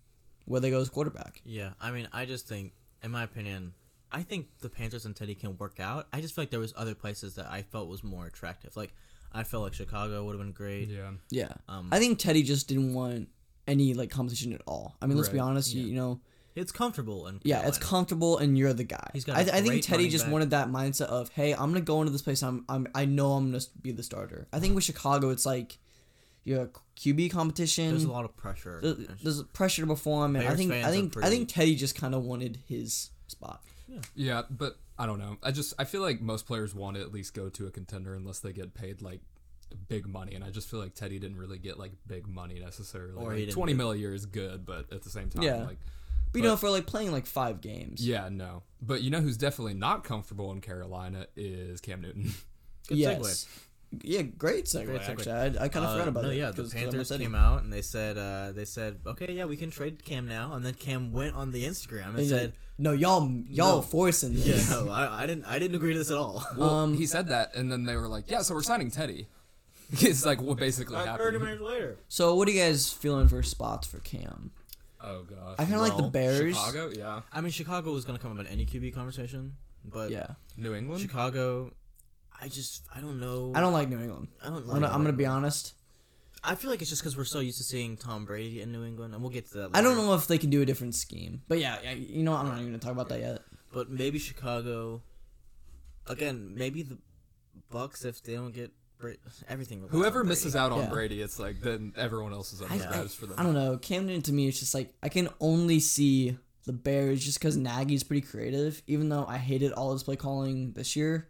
[0.45, 1.41] where they go as quarterback.
[1.45, 3.73] Yeah, I mean, I just think, in my opinion,
[4.12, 6.07] I think the Panthers and Teddy can work out.
[6.12, 8.75] I just feel like there was other places that I felt was more attractive.
[8.75, 8.93] Like
[9.31, 10.89] I felt like Chicago would have been great.
[10.89, 11.12] Yeah.
[11.29, 11.53] Yeah.
[11.67, 13.29] Um, I think Teddy just didn't want
[13.67, 14.95] any like competition at all.
[15.01, 15.73] I mean, let's be honest.
[15.73, 15.88] You, yeah.
[15.88, 16.19] you know,
[16.55, 19.09] it's comfortable and yeah, it's comfortable, and you're the guy.
[19.13, 20.33] He's got I a th- I think Teddy just back.
[20.33, 22.41] wanted that mindset of, hey, I'm gonna go into this place.
[22.41, 24.47] I'm, I'm I know I'm gonna be the starter.
[24.51, 25.77] I think with Chicago, it's like
[26.49, 27.89] you have QB competition.
[27.89, 28.79] There's a lot of pressure.
[28.81, 31.95] There's, there's pressure to perform, and I think I are think I think Teddy just
[31.95, 33.62] kind of wanted his spot.
[34.15, 35.38] Yeah, but I don't know.
[35.43, 38.15] I just I feel like most players want to at least go to a contender
[38.15, 39.21] unless they get paid like
[39.88, 43.13] big money, and I just feel like Teddy didn't really get like big money necessarily.
[43.13, 45.43] Or Like, he Twenty get- mil a year is good, but at the same time,
[45.43, 45.63] Yeah.
[45.65, 45.77] like
[46.31, 48.05] But, you know, for like playing like five games.
[48.05, 48.63] yeah, no.
[48.81, 52.33] But you know who's definitely not comfortable in Carolina is Cam Newton.
[52.88, 53.19] Good yes.
[53.21, 53.47] segue.
[54.04, 54.86] Yeah, great segue.
[54.86, 55.10] Great segue.
[55.10, 56.36] Actually, I, I kind of Uh, forgot about no, it.
[56.38, 59.32] yeah, the 'cause- 'cause I'm Panthers came out and they said uh, they said okay,
[59.34, 62.30] yeah, we can trade Cam now, and then Cam went on the Instagram and He's
[62.30, 63.82] said, like, "No, y'all, y'all No.
[63.82, 66.97] forcing "Yeah, no, I, I didn't, I didn't agree to this at all." Well, Um,
[66.97, 69.28] he said that, and then they were like, "Yeah, so we're signing Teddy."
[69.91, 71.39] it's like what basically happened.
[71.41, 71.97] minutes later.
[72.10, 74.52] So, what are you guys feeling for spots for Cam?
[75.02, 75.56] Oh gosh.
[75.58, 76.56] I kind of like the Bears.
[76.56, 77.21] Chicago, yeah.
[77.34, 81.02] I mean, Chicago was gonna come up in any QB conversation, but Yeah, New England.
[81.02, 81.71] Chicago,
[82.41, 83.52] I just, I don't know.
[83.56, 84.28] I don't like New England.
[84.41, 84.58] I don't.
[84.63, 85.73] I'm gonna, I'm gonna be honest.
[86.43, 88.86] I feel like it's just because we're so used to seeing Tom Brady in New
[88.86, 89.71] England, and we'll get to that.
[89.73, 92.34] I don't know if they can do a different scheme, but yeah, yeah you know,
[92.34, 93.41] I'm not even gonna talk about that yet.
[93.73, 95.02] but maybe Chicago.
[96.08, 96.97] Again, maybe the
[97.71, 99.13] Bucs if they don't get Bra-
[99.47, 99.86] everything.
[99.89, 100.30] Whoever Brady.
[100.30, 100.89] misses out on Yeah.
[100.89, 103.36] Brady, it's like then everyone else is on I, the I, for them.
[103.38, 103.78] I don't know.
[103.78, 107.58] Cam Newton to me, it's just like I can only see the Bears just because
[107.58, 108.82] Nagy's pretty creative.
[108.88, 111.29] Even though I hated all his play calling this year,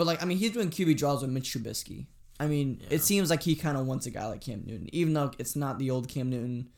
[0.00, 2.06] but like I mean, he's doing QB draws with Mitch Trubisky.
[2.38, 2.86] I mean, Yeah.
[2.96, 5.54] it seems like he kind of wants a guy like Cam Newton, even though it's
[5.54, 6.70] not the old Cam Newton.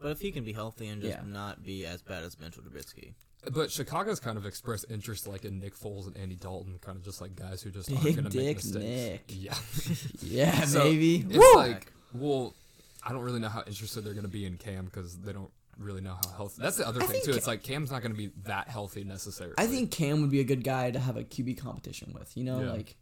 [0.00, 1.22] But if he can be healthy and just Yeah.
[1.26, 3.12] not be as bad as Mitchell Trubisky,
[3.52, 7.04] But Chicago's kind of expressed interest like in Nick Foles and Andy Dalton, kind of
[7.04, 8.66] just like guys who just aren't gonna make mistakes.
[8.72, 9.24] Nick.
[9.28, 9.54] Yeah.
[10.22, 11.16] Yeah, So, maybe.
[11.28, 11.56] It's Woo!
[11.56, 12.54] like, well,
[13.02, 16.00] I don't really know how interested they're gonna be in Cam because they don't really
[16.00, 16.62] know how healthy.
[16.62, 17.32] That's the other I thing too.
[17.32, 19.54] Ca- It's like Cam's not gonna be that healthy necessarily.
[19.58, 22.36] I think Cam would be a good guy to have a QB competition with.
[22.36, 22.72] You know, Yeah.
[22.72, 22.96] like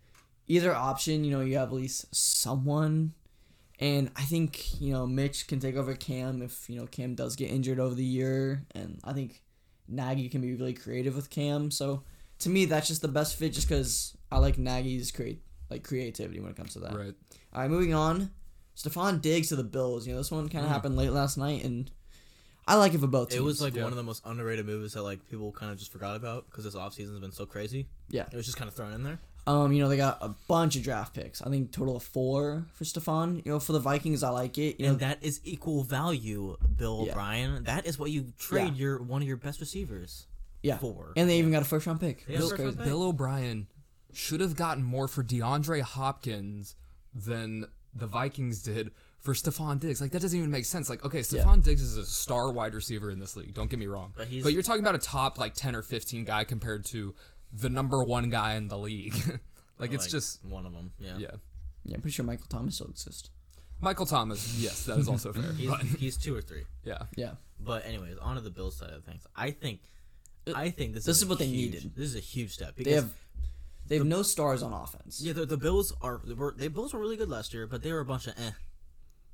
[0.47, 1.25] either option.
[1.25, 3.15] You know, you have at least someone.
[3.81, 7.35] And I think you know Mitch can take over Cam if you know Cam does
[7.37, 9.43] get injured over the year, and I think
[9.89, 11.71] Nagy can be really creative with Cam.
[11.73, 12.05] So
[12.41, 16.39] to me, that's just the best fit, just because I like Nagy's create like creativity
[16.41, 16.95] when it comes to that.
[16.95, 17.15] Right.
[17.53, 18.31] All right, moving on.
[18.77, 20.07] Stefon Diggs to the Bills.
[20.07, 20.75] You know, this one kind of Mm.
[20.75, 21.91] happened late last night, and
[22.67, 23.41] I like it for both teams.
[23.41, 23.83] It was like Yeah.
[23.85, 26.65] one of the most underrated movies that like people kind of just forgot about because
[26.65, 27.89] this offseason has been so crazy.
[28.09, 28.27] Yeah.
[28.33, 29.19] It was just kind of thrown in there.
[29.47, 31.43] Um, you know, they got a bunch of draft picks.
[31.43, 33.45] I think total of four for Stefon.
[33.45, 34.81] You know, for the Vikings, I like it.
[34.81, 37.13] You know, that is equal value, Bill Yeah.
[37.13, 37.65] O'Brien.
[37.65, 38.81] That is what you trade Yeah.
[38.81, 40.27] your one of your best receivers
[40.63, 40.79] yeah.
[40.79, 41.13] for.
[41.17, 42.25] And they even got a first round pick.
[42.27, 42.87] Yeah, Which is first round pick.
[42.87, 43.67] Bill O'Brien
[44.15, 46.75] should have gotten more for DeAndre Hopkins
[47.15, 48.93] than the Vikings did
[49.25, 50.01] for Stefon Diggs.
[50.01, 50.89] Like that doesn't even make sense.
[50.91, 53.55] Like, okay, Stefon Diggs is a star wide receiver in this league.
[53.55, 54.13] Don't get me wrong.
[54.17, 57.15] But he's- but you're talking about a top like ten or fifteen guy compared to
[57.53, 59.15] the number one guy in the league.
[59.79, 60.93] like it's Like, just one of them.
[60.99, 61.17] Yeah.
[61.19, 61.31] yeah.
[61.87, 63.31] Yeah, I'm pretty sure Michael Thomas still exists.
[63.81, 65.53] Michael Thomas, yes, that is also fair.
[65.57, 66.65] He's, But he's two or three.
[66.85, 67.03] yeah.
[67.17, 67.33] Yeah.
[67.61, 69.27] But anyways, on to the Bills side of things.
[69.37, 69.81] I think,
[70.55, 71.93] I think this, This is, is a what they needed.
[71.95, 73.13] This is a huge step because They have
[73.87, 75.21] they have no stars on offense.
[75.23, 77.83] yeah, the, the Bills are they were the Bills were really good last year, but
[77.83, 78.51] they were a bunch of eh.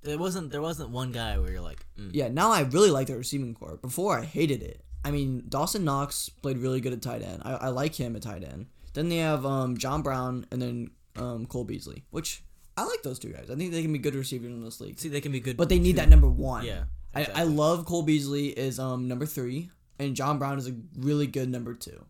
[0.03, 2.11] There wasn't there wasn't one guy where you're like, mm.
[2.13, 3.77] Yeah, now I really like their receiving core.
[3.77, 4.83] Before I hated it.
[5.05, 7.41] I mean, Dawson Knox played really good at tight end.
[7.45, 8.67] I, I like him at tight end.
[8.93, 12.43] Then they have um, John Brown and then um, Cole Beasley, which
[12.77, 13.51] I like those two guys.
[13.51, 14.99] I think they can be good receivers in this league.
[14.99, 16.65] see they can be good, But they need that number one.
[16.65, 16.85] Yeah,
[17.15, 21.27] I, I love Cole Beasley is um number three, and John Brown is a really
[21.27, 22.05] good number two.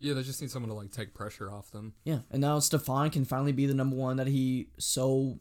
[0.00, 1.94] Yeah, they just need someone to like take pressure off them.
[2.04, 5.38] Yeah, and now Stefon can finally be the number one that he so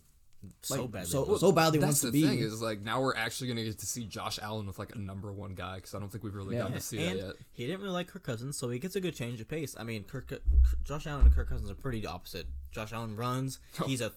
[0.62, 1.08] so like, badly.
[1.10, 1.42] so wants.
[1.42, 2.24] so badly That's wants the to be.
[2.24, 4.98] thing is like now we're actually gonna get to see Josh Allen with like a
[4.98, 6.64] number one guy because I don't think we've really Yeah.
[6.64, 7.36] gotten to see and that yet.
[7.54, 9.76] he didn't really like Kirk Cousins, so he gets a good change of pace.
[9.80, 10.32] I mean, Kirk,
[10.84, 12.48] Josh Allen and Kirk Cousins are pretty opposite.
[12.72, 13.86] Josh Allen runs; oh.
[13.86, 14.12] he's a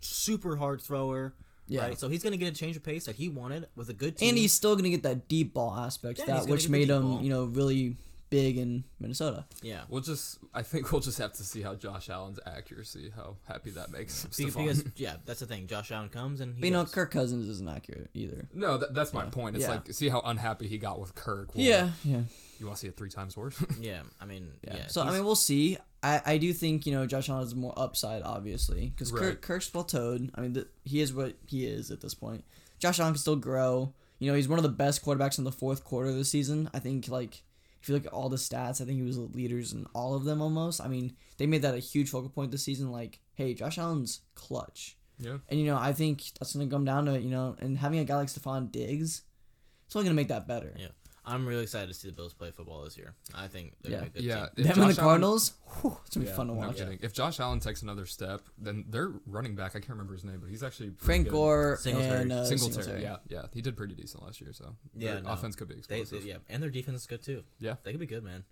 [0.00, 1.34] super hard thrower.
[1.68, 1.82] Yeah.
[1.82, 4.16] Right, so he's gonna get a change of pace that he wanted with a good
[4.18, 4.30] team.
[4.30, 7.22] and he's still gonna get that deep ball aspect Yeah, that which made him ball.
[7.22, 7.96] you know really
[8.30, 9.44] big in Minnesota.
[9.62, 13.36] yeah, We'll just I think we'll just have to see how Josh Allen's accuracy, how
[13.44, 14.58] happy that makes because, Stefon.
[14.66, 15.66] because yeah, that's the thing.
[15.66, 16.84] Josh Allen comes and he But you know.
[16.84, 18.48] Kirk Cousins isn't accurate either.
[18.54, 19.56] no, that, that's my point.
[19.56, 19.72] It's Yeah.
[19.72, 21.54] like see how unhappy he got with Kirk.
[21.54, 21.90] Well, yeah.
[22.04, 23.62] You want to see it three times worse?
[23.80, 24.76] yeah, I mean, yeah.
[24.76, 24.86] Yeah.
[24.88, 25.78] so I mean, we'll see.
[26.02, 29.20] I, I do think you know Josh Allen has more upside, obviously, because Right.
[29.20, 30.30] Kirk, Kirk's plateaued.
[30.34, 32.44] I mean, th- he is what he is at this point.
[32.78, 33.92] Josh Allen can still grow.
[34.18, 36.68] You know, he's one of the best quarterbacks in the fourth quarter of the season.
[36.74, 37.42] I think like
[37.80, 40.14] if you look at all the stats, I think he was the leaders in all
[40.14, 40.80] of them almost.
[40.80, 42.90] I mean, they made that a huge focal point this season.
[42.92, 44.96] Like, hey, Josh Allen's clutch.
[45.18, 45.38] yeah.
[45.48, 47.98] And you know, I think that's gonna come down to it, you know, and having
[47.98, 49.22] a guy like Stefon Diggs,
[49.86, 50.74] it's only gonna make that better.
[50.78, 50.88] yeah,
[51.30, 53.14] I'm really excited to see the Bills play football this year.
[53.34, 53.98] I think they're Yeah.
[53.98, 54.34] gonna be a good Yeah.
[54.34, 54.44] team.
[54.44, 56.58] if Them and Josh the Allen- Cardinals, whew, it's gonna be Yeah, fun to no
[56.58, 56.76] watch.
[56.76, 56.98] kidding.
[57.02, 60.40] If Josh Allen takes another step, then their running back, I can't remember his name,
[60.40, 61.30] but he's actually Frank good.
[61.32, 62.22] Gore Singletary.
[62.22, 63.02] and uh, Singletary, Singletary.
[63.02, 65.30] yeah, yeah, he did pretty decent last year, so Yeah, their no.
[65.30, 66.22] offense could be explosive.
[66.22, 67.44] they- yeah, and their defense is good too.
[67.58, 67.76] Yeah.
[67.84, 68.44] they could be good, man.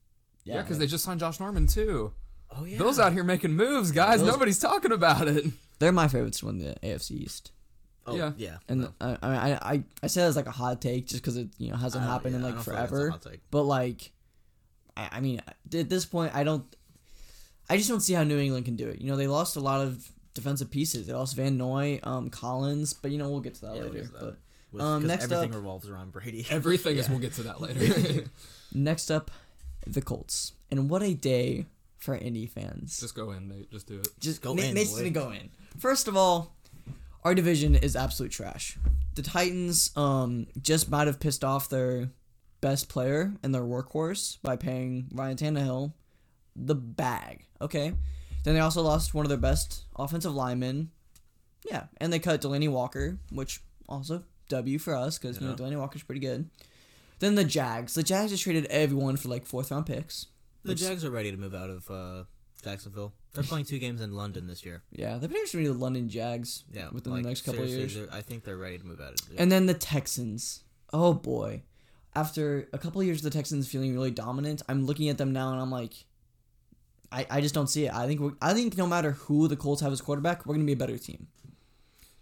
[0.45, 2.13] yeah, because they just signed Josh Norman too.
[2.51, 4.21] Oh yeah, Bills out here making moves, guys.
[4.21, 5.45] Bills- Nobody's talking about it.
[5.81, 7.51] they're my favorites to win the AFC East.
[8.11, 8.33] Oh, Yeah.
[8.37, 8.93] yeah, And no.
[9.01, 11.71] I, I, I, I say that as like a hot take just because it you
[11.71, 13.11] know hasn't I don't- happened in yeah, I like don't feel like a forever.
[13.11, 13.41] hot take.
[13.51, 14.11] but like,
[14.97, 15.41] I, I mean,
[15.75, 16.65] at this point, I don't,
[17.71, 19.01] I just don't see how New England can do it.
[19.01, 21.07] You know, they lost a lot of defensive pieces.
[21.07, 23.91] They lost Van Noy, um, Collins, but you know we'll get to that Yeah, we'll
[23.93, 24.03] later.
[24.05, 24.21] get to that.
[24.25, 24.39] But
[24.73, 26.47] With- Um, 'cause next everything up- revolves around Brady.
[26.51, 27.09] Everything is.
[27.09, 28.25] We'll get to that later.
[28.75, 29.31] next up,
[29.87, 31.67] the Colts, and what a day
[31.97, 33.01] for Indy fans.
[33.01, 33.71] just go in, Nate.
[33.73, 34.09] Just do it.
[34.21, 34.99] Just go go in, Nate's boy.
[34.99, 35.51] gonna go in.
[35.79, 36.55] First of all,
[37.29, 38.79] our division is absolute trash.
[39.15, 42.11] The Titans um just might have pissed off their
[42.63, 45.93] best player and their workhorse by paying Ryan Tannehill
[46.57, 47.45] the bag.
[47.61, 47.93] Okay.
[48.45, 50.91] Then they also lost one of their best offensive linemen.
[51.71, 53.61] Yeah, and they cut Delanie Walker, which
[53.91, 55.59] also W for us because you know Yeah.
[55.67, 56.49] Delanie Walker's pretty good.
[57.19, 57.93] Then the Jags.
[57.93, 60.29] The Jags just traded everyone for like fourth round picks.
[60.65, 62.25] The Jags are ready to move out of uh,
[62.65, 63.13] Jacksonville.
[63.35, 64.83] They're playing two games in London this year.
[64.91, 66.65] Yeah, they're potentially the London Jags.
[66.73, 67.97] Yeah, within like, the next couple of years.
[68.11, 69.21] I think they're ready to move out.
[69.21, 70.63] Of And then the Texans.
[70.93, 71.63] Oh boy.
[72.15, 75.33] After a couple of years of the Texans feeling really dominant, I'm looking at them
[75.33, 75.93] now and I'm like
[77.11, 77.95] I, I just don't see it.
[77.95, 80.67] I think we're, I think no matter who the Colts have as quarterback, we're gonna
[80.67, 81.29] be a better team.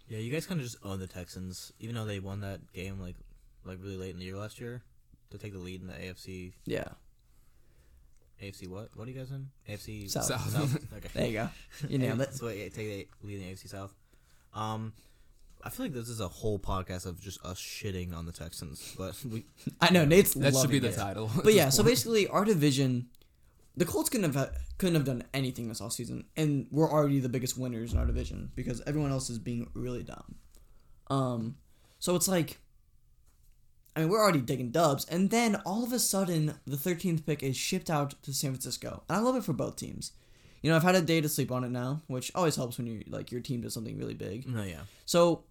[0.07, 2.99] yeah, you guys kind of just own the Texans, even though they won that game
[2.99, 3.15] like
[3.65, 4.83] like really late in the year last year
[5.29, 6.53] to take the lead in the AFC.
[6.65, 6.89] Yeah.
[8.41, 8.89] AFC what?
[8.95, 9.49] What are you guys in?
[9.69, 10.25] AFC South.
[10.25, 10.79] South.
[10.97, 11.09] Okay.
[11.13, 11.49] There you go.
[11.89, 12.33] You nailed it.
[12.33, 13.93] So yeah, take the lead in the AFC South.
[14.53, 14.93] Um,
[15.63, 18.95] I feel like this is a whole podcast of just us shitting on the Texans,
[18.97, 19.45] but we
[19.81, 20.95] I know Nate's That should be the it.
[20.95, 21.29] title.
[21.43, 23.07] But yeah, so basically our division
[23.75, 27.57] the Colts couldn't have couldn't have done anything this offseason, and we're already the biggest
[27.57, 30.35] winners in our division because everyone else is being really dumb.
[31.09, 31.55] Um,
[31.99, 32.59] so it's like,
[33.97, 37.41] I mean, we're already digging dubs, and then all of a sudden the 13th pick
[37.41, 40.11] is shipped out to San Francisco, and I love it for both teams.
[40.61, 42.85] you know, I've had a day to sleep on it now, which always helps when
[42.85, 44.47] you like your team does something really big.
[44.47, 44.81] No, yeah.
[45.05, 45.43] So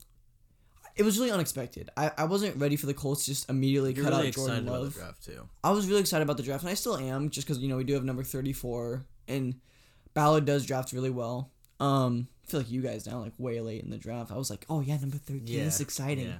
[0.96, 1.90] it was really unexpected.
[1.96, 4.66] I, I wasn't ready for the Colts to just immediately You're cut really out Jordan
[4.66, 4.94] Love.
[4.94, 5.48] the draft too.
[5.64, 7.76] I was really excited about the draft, and I still am, just because you know
[7.76, 9.56] we do have number thirty four, and
[10.14, 11.50] Ballard does draft really well.
[11.80, 14.30] Um, I feel like you guys now like way late in the draft.
[14.30, 15.46] I was like, oh yeah, number thirteen.
[15.46, 16.26] Yeah, This is exciting.
[16.28, 16.38] yeah.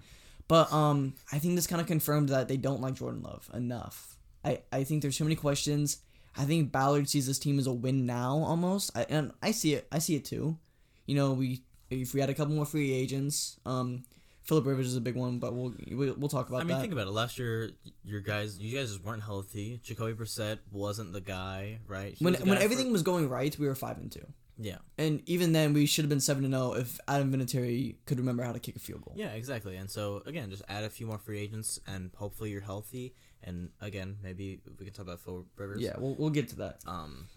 [0.49, 4.17] But um, I think this kind of confirmed that they don't like Jordan Love enough.
[4.45, 5.99] I I think there's too many questions.
[6.37, 9.75] I think Ballard sees this team as a win now almost, I, and I see
[9.75, 9.89] it.
[9.91, 10.59] I see it too.
[11.07, 14.05] You know, we if we had a couple more free agents, um,
[14.43, 16.65] Philip Rivers is a big one, but we'll we'll, talk about that.
[16.65, 16.81] I mean, that.
[16.81, 17.13] think about it.
[17.13, 17.71] Last year,
[18.05, 19.81] your guys, you guys just weren't healthy.
[19.83, 22.15] Jacoby Brissett wasn't the guy, right?
[22.15, 24.27] He when when everything for- was going right, we were five and two.
[24.59, 28.19] Yeah, And even then, we should have been seven to zero if Adam Vinatieri could
[28.19, 29.15] remember how to kick a field goal.
[29.17, 29.77] yeah, exactly.
[29.77, 33.15] And so again, just add a few more free agents, and hopefully you're healthy.
[33.43, 35.81] And again, maybe we can talk about Phil Rivers.
[35.81, 36.81] Yeah, we'll we'll get to that.
[36.87, 37.29] Um,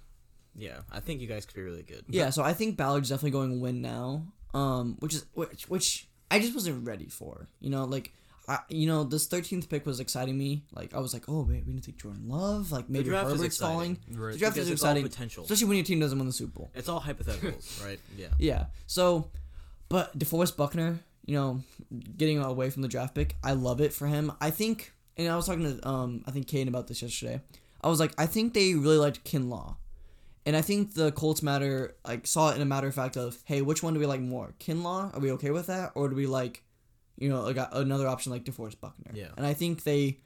[0.55, 2.05] yeah, I think you guys could be really good.
[2.08, 4.23] Yeah, so I think Ballard's definitely going to win now.
[4.53, 7.47] Um, which is which which I just wasn't ready for.
[7.60, 8.13] You know, like.
[8.49, 10.63] I, you know, this 13th pick was exciting me.
[10.73, 12.71] Like, I was like, oh, wait, we need to take Jordan Love.
[12.71, 13.73] Like, maybe draft is Herbert's exciting.
[13.75, 13.99] falling.
[14.12, 14.31] Right.
[14.33, 15.43] The draft Because is exciting, potential.
[15.43, 16.71] especially when your team doesn't win the Super Bowl.
[16.73, 17.99] It's all hypotheticals, right?
[18.17, 18.29] Yeah.
[18.39, 18.65] Yeah.
[18.88, 19.29] So,
[19.88, 21.62] but DeForest Buckner, you know,
[22.17, 24.31] getting away from the draft pick, I love it for him.
[24.41, 27.41] I think, and I was talking to, um, I think Kane about this yesterday.
[27.81, 29.75] I was like, I think they really liked Kinlaw,
[30.45, 33.38] and I think the Colts matter like saw it in a matter of fact of,
[33.45, 35.15] hey, which one do we like more, Kinlaw?
[35.15, 36.63] Are we okay with that, or do we like,
[37.19, 39.12] you know, like another option like DeForest Buckner?
[39.13, 39.27] Yeah.
[39.38, 40.19] And I think they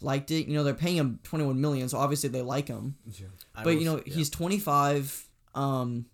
[0.00, 0.46] liked it.
[0.46, 3.26] You know, they're paying him twenty one million, so obviously they like him Yeah.
[3.54, 4.14] But will you know yeah.
[4.14, 6.06] he's 25 um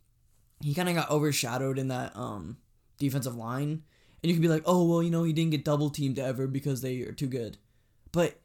[0.62, 2.56] he kind of got overshadowed in that um
[2.98, 3.82] defensive line
[4.22, 6.46] and you could be like oh well you know he didn't get double teamed ever
[6.46, 7.58] because they are too good
[8.12, 8.40] but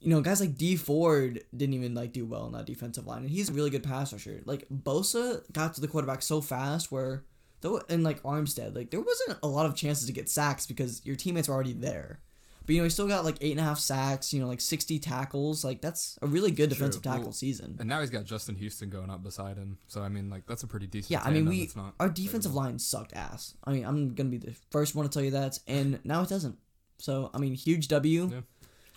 [0.00, 3.22] you know guys like Dee Ford didn't even like do well in that defensive line
[3.22, 6.90] and he's a really good pass rusher like Bosa got to the quarterback so fast
[6.90, 7.22] where
[7.62, 11.00] though in like Armstead like there wasn't a lot of chances to get sacks because
[11.04, 12.20] your teammates were already there
[12.66, 14.60] but you know he still got like eight and a half sacks you know like
[14.60, 18.24] 60 tackles like that's a really good defensive tackle Well, season And now he's got
[18.24, 19.78] Justin Houston going up beside him.
[19.88, 21.10] So I mean, like that's a pretty decent.
[21.10, 23.54] Yeah, I mean, we It's not our defensive line sucked ass.
[23.64, 26.28] I mean, I'm gonna be the first one to tell you that, and now it
[26.28, 26.56] doesn't.
[26.98, 28.30] So I mean, huge W.
[28.32, 28.40] Yeah.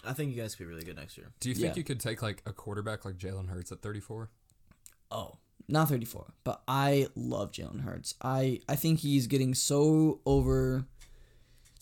[0.08, 1.32] I think you guys could be really good next year.
[1.39, 1.78] Do you think Yeah.
[1.78, 4.30] you could take like a quarterback like Jalen Hurts at 34?
[5.10, 8.15] Oh, not 34, but I love Jalen Hurts.
[8.21, 10.86] I I think he's getting so over,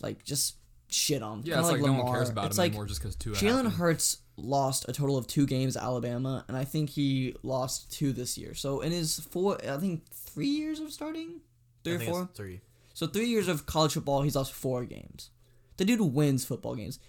[0.02, 0.56] like just
[0.89, 1.41] shit on.
[1.43, 2.04] Yeah, it's like, no Lamar.
[2.06, 3.32] one cares about it's him like anymore just because two.
[3.32, 3.72] Jalen.
[3.74, 8.13] Hurts lost a total of two games at Alabama, and I think he lost two
[8.13, 8.54] this year.
[8.54, 11.41] So in his four, I think three years of starting,
[11.84, 12.30] three I or four.
[12.34, 12.62] three.
[12.93, 15.30] So three years of college football, he's lost four games.
[15.78, 17.00] The dude wins football games.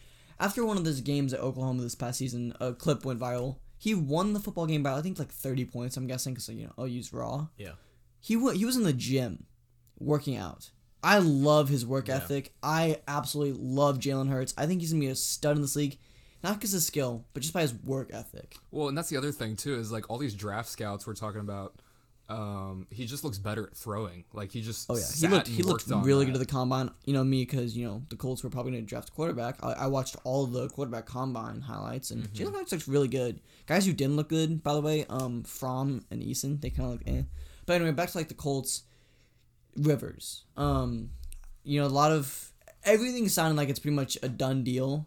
[0.40, 3.56] After one of those games at Oklahoma this past season, a clip went viral.
[3.84, 5.98] He won the football game by I think like thirty points.
[5.98, 7.48] I'm guessing because you know I'll use raw.
[7.58, 7.72] Yeah.
[8.18, 9.44] He wa he was in the gym,
[9.98, 10.70] working out.
[11.02, 12.16] I love his work Yeah.
[12.16, 12.54] ethic.
[12.62, 14.54] I absolutely love Jalen Hurts.
[14.56, 15.98] I think he's gonna be a stud in this league,
[16.42, 18.56] not because of skill, but just by his work ethic.
[18.70, 21.42] Well, and that's the other thing too is like all these draft scouts we're talking
[21.42, 21.74] about.
[22.26, 24.24] Um, he just looks better at throwing.
[24.32, 26.32] Like he just Oh yeah, he looked he looked really that.
[26.32, 26.90] good at the combine.
[27.04, 29.62] You know me because you know the Colts were probably going to draft a quarterback.
[29.62, 32.44] I, I watched all the quarterback combine highlights and Mm-hmm.
[32.44, 33.40] Jalen Hurts looks really good.
[33.66, 36.92] Guys who didn't look good, by the way, um, Fromm and Eason, they kind of
[36.92, 37.22] look eh.
[37.66, 38.84] But anyway, back to like the Colts,
[39.76, 40.44] Rivers.
[40.56, 41.10] Um,
[41.62, 42.52] you know a lot of
[42.84, 45.06] everything sounded like it's pretty much a done deal,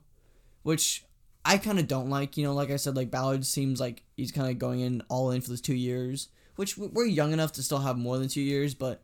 [0.64, 1.04] which
[1.46, 2.38] I kind of don't like.
[2.38, 5.32] You know, like I said, like Ballard seems like he's kind of going in all
[5.32, 8.42] in for those two years, which we're young enough to still have more than two
[8.42, 9.04] years, but.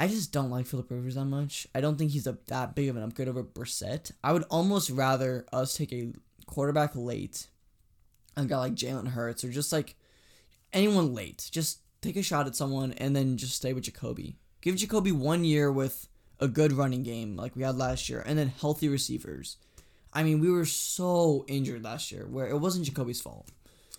[0.00, 1.66] I just don't like Philip Rivers that much.
[1.74, 4.12] I don't think he's a that big of an upgrade over Brissett.
[4.22, 6.12] I would almost rather us take a
[6.46, 7.48] quarterback late,
[8.36, 9.96] a guy like Jalen Hurts, or just like
[10.72, 11.48] anyone late.
[11.50, 14.36] Just take a shot at someone and then just stay with Jacoby.
[14.60, 16.08] Give Jacoby one year with
[16.40, 19.56] a good running game like we had last year, and then healthy receivers.
[20.12, 23.50] I mean, we were so injured last year where it wasn't Jacoby's fault.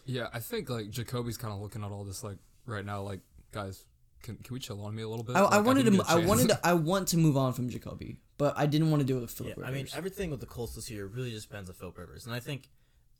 [0.10, 3.02] Yeah, I think like Jacoby's kind of looking at all this like right now.
[3.02, 3.19] Like,
[3.52, 3.86] guys,
[4.24, 5.36] can, can we chill on me a little bit?
[5.36, 6.06] I, Like, I wanted didn't to.
[6.06, 6.28] get a I chance.
[6.28, 6.60] wanted to.
[6.63, 9.32] I want to move on from Jacoby, but I didn't want to do it with
[9.32, 9.50] Philip.
[9.52, 9.95] Yeah, Philip I mean Rivers.
[9.95, 12.70] everything with the Colts this year really just depends on Phil Rivers, and I think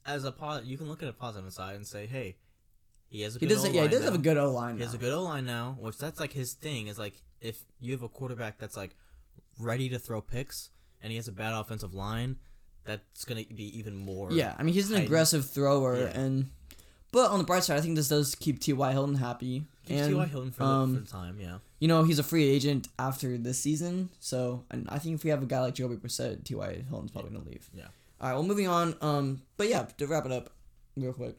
[0.06, 2.38] as a pos- you can look at a positive side and say, hey,
[3.10, 3.66] he has a he good does.
[3.66, 4.78] Yeah, he O-line does have a good O line.
[4.78, 6.88] He has a good O line now, which that's like his thing.
[6.88, 8.96] Is like if you have a quarterback that's like
[9.60, 10.72] ready to throw picks,
[11.04, 12.38] and he has a bad offensive line,
[12.84, 14.32] that's gonna be even more.
[14.32, 15.08] Yeah, I mean he's an heightened.
[15.08, 16.20] aggressive thrower, Yeah.
[16.20, 16.50] and
[17.12, 18.92] but on the bright side, I think this does keep T.Y.
[18.92, 19.66] Hilton happy.
[19.88, 20.26] Keeps and T.Y.
[20.28, 21.38] Hilton for, um, the, for the time.
[21.42, 21.58] Yeah.
[21.80, 25.30] you know he's a free agent after this season, so and I think if we
[25.32, 26.84] have a guy like Jacoby Brissett, T.Y.
[26.90, 27.68] Hilton's probably gonna leave.
[27.74, 27.86] Yeah.
[28.22, 28.96] All right, well moving on.
[29.02, 30.52] Um, but yeah, to wrap it up,
[30.98, 31.38] real quick.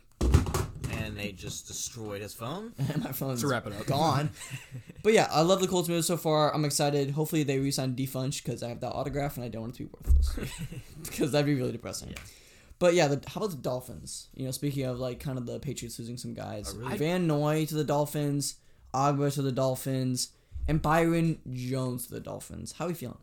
[0.93, 2.73] and they just destroyed his phone.
[2.93, 3.87] And my phone's To wrap it up.
[3.87, 4.31] gone.
[5.05, 6.53] but yeah, I love the Colts move so far.
[6.55, 7.11] I'm excited.
[7.13, 9.85] Hopefully they re-sign Defunch because I have that autograph and I don't want it to
[9.85, 10.51] be worthless
[11.05, 12.09] because that'd be really depressing.
[12.11, 12.17] Yeah.
[12.81, 14.29] But yeah, the, how about the Dolphins?
[14.35, 17.29] You know, speaking of like kind of the Patriots losing some guys, oh, really- Van
[17.29, 18.57] Noy to the Dolphins,
[18.93, 20.33] Ogbah to the Dolphins,
[20.67, 22.73] and Byron Jones to the Dolphins.
[22.73, 23.19] How are you feeling?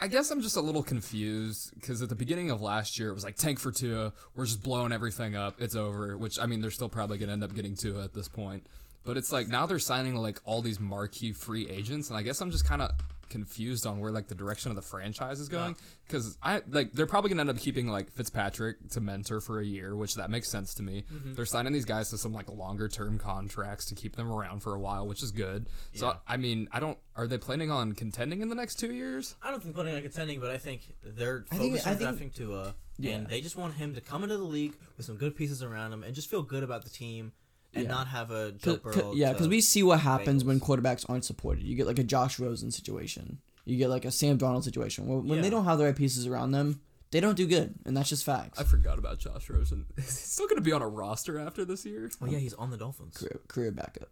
[0.00, 3.14] I guess I'm just a little confused because at the beginning of last year it
[3.14, 6.18] was like tank for Tua, we're just blowing everything up, it's over.
[6.18, 8.66] Which I mean, they're still probably gonna end up getting Tua at this point.
[9.04, 12.40] But it's like now they're signing like all these marquee free agents, and I guess
[12.40, 12.90] I'm just kind of
[13.38, 15.74] confused on where like the direction of the franchise is going
[16.06, 19.64] because I like they're probably gonna end up keeping like Fitzpatrick to mentor for a
[19.64, 21.04] year, which that makes sense to me.
[21.12, 21.34] Mm-hmm.
[21.34, 24.72] They're signing these guys to some like longer term contracts to keep them around for
[24.74, 25.66] a while, which is good.
[25.94, 26.96] So I mean, I don't.
[27.16, 29.34] Are they planning on contending in the next two years?
[29.42, 31.96] I don't think planning on contending, but I think they're I think- focused I on
[31.96, 33.12] think- drafting Tua, Yeah.
[33.16, 35.92] and they just want him to come into the league with some good pieces around
[35.92, 37.32] him and just feel good about the team
[37.74, 37.90] and Yeah.
[37.90, 39.12] not have a Cause, Joe Burrow.
[39.14, 41.64] yeah, because we see what happens when quarterbacks aren't supported.
[41.64, 43.38] You get like a Josh Rosen situation.
[43.64, 45.06] You get like a Sam Darnold situation.
[45.06, 47.96] Where, when they don't have the right pieces around them, they don't do good, and
[47.96, 48.58] that's just facts.
[48.58, 49.86] I forgot about Josh Rosen.
[49.96, 52.10] Is he still going to be on a roster after this year?
[52.20, 53.16] Oh yeah, he's on the Dolphins.
[53.16, 54.08] career, career backup,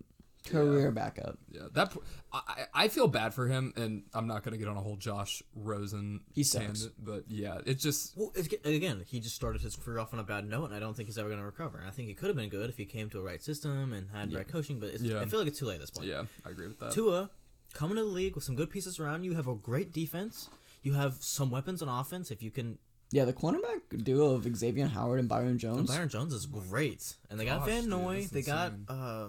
[0.46, 1.38] career backup.
[1.50, 1.96] Yeah, that
[2.32, 4.96] I, I feel bad for him, and I'm not going to get on a whole
[4.96, 6.64] Josh Rosen He sucks.
[6.64, 10.18] tangent, but yeah, it's just Well, it's, again, he just started his career off on
[10.20, 11.78] a bad note, and I don't think he's ever going to recover.
[11.78, 13.92] And I think he could have been good if he came to a right system
[13.92, 15.20] and had right coaching, but it's, Yeah.
[15.20, 16.08] I feel like it's too late at this point.
[16.08, 16.92] yeah, I agree with that.
[16.92, 17.30] Tua,
[17.74, 19.30] come into the league with some good pieces around you.
[19.32, 20.48] You have a great defense.
[20.82, 22.30] You have some weapons on offense.
[22.32, 22.78] If you can,
[23.12, 25.88] Yeah, the cornerback duo of Xavier Howard and Byron Jones.
[25.88, 28.20] Byron Jones is great, and they got Van Noy.
[28.22, 29.28] that's They got uh,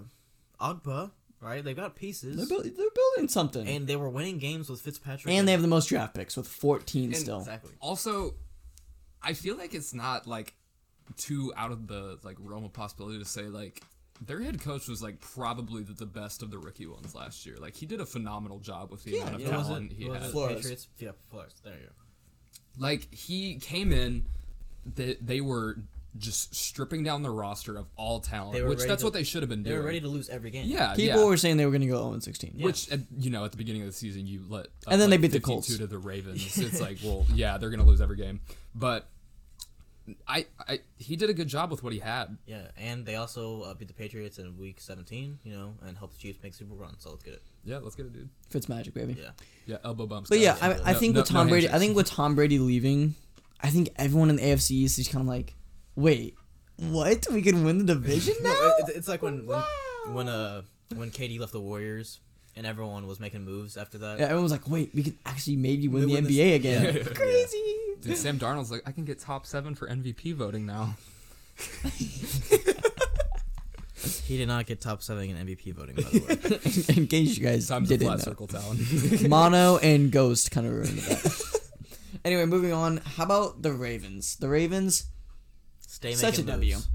[0.60, 1.10] Ogbah.
[1.40, 4.70] Right, They've got pieces, They're, buil- they're building something, and, and they were winning games
[4.70, 5.30] with Fitzpatrick.
[5.34, 7.40] And they have the most draft picks with 14 And still.
[7.40, 7.72] exactly.
[7.80, 8.34] Also,
[9.22, 10.54] I feel like it's not like
[11.18, 13.82] too out of the like realm of possibility to say like
[14.24, 17.56] their head coach was like probably the, the best of the rookie ones last year.
[17.60, 19.56] Like he did a phenomenal job with the Yeah, amount of yeah.
[19.58, 20.26] Was talent it, he was had.
[20.28, 20.56] it Flores.
[20.56, 20.88] Patriots?
[20.98, 21.52] Yeah, Flores.
[21.62, 22.82] There you go.
[22.82, 24.24] like he came in
[24.86, 25.76] they, they were
[26.16, 29.24] just stripping down the roster of all talent They were which that's to- what they
[29.24, 29.64] should have been doing.
[29.64, 30.66] They doing were ready to lose every game.
[30.68, 31.26] yeah People yeah.
[31.26, 32.54] were saying they were going to go 0 16.
[32.60, 35.10] which at, you know at the beginning of the season you let up, And then
[35.10, 35.76] they beat the Colts.
[35.76, 38.40] to the Ravens it's like well yeah they're gonna lose every game
[38.74, 39.08] but
[40.28, 43.62] I, I he did a good job with what he had Yeah, and they also
[43.62, 46.74] uh, beat the Patriots in Week 17, you know, and helped the Chiefs make Super
[46.74, 46.94] Run.
[46.98, 47.42] So let's get it.
[47.64, 49.16] yeah let's get it dude Fitz magic, baby.
[49.18, 49.30] Yeah.
[49.66, 50.58] yeah elbow bumps But yeah.
[50.60, 53.14] I, I No- think no- with Tom no Brady, I think with Tom Brady leaving,
[53.62, 55.54] I think everyone in the AFC East is kind of like,
[55.96, 56.34] wait,
[56.76, 57.26] what?
[57.30, 58.50] We can win the division now?
[58.52, 59.62] No, it, it's like when when
[60.12, 60.62] when uh
[60.94, 62.20] when KD left the Warriors
[62.56, 64.18] and everyone was making moves after that.
[64.18, 66.54] Yeah, everyone was like, wait, we could actually maybe win We the win this- NBA
[66.60, 66.94] again.
[66.96, 67.02] Yeah.
[67.14, 67.76] Crazy.
[68.00, 70.96] Dude, Sam Darnold's like I can get top seven for MVP voting now
[74.24, 76.20] He did not get top seven in MVP voting, by the
[76.90, 76.94] way.
[76.96, 78.24] in case you guys times the didn't flat know.
[78.32, 81.60] circle talent Mono and Ghost kind of ruined that.
[82.24, 82.98] anyway, moving on.
[82.98, 84.36] How about the Ravens?
[84.36, 85.06] The Ravens,
[85.94, 86.74] Stay Such a W.
[86.74, 86.88] moves.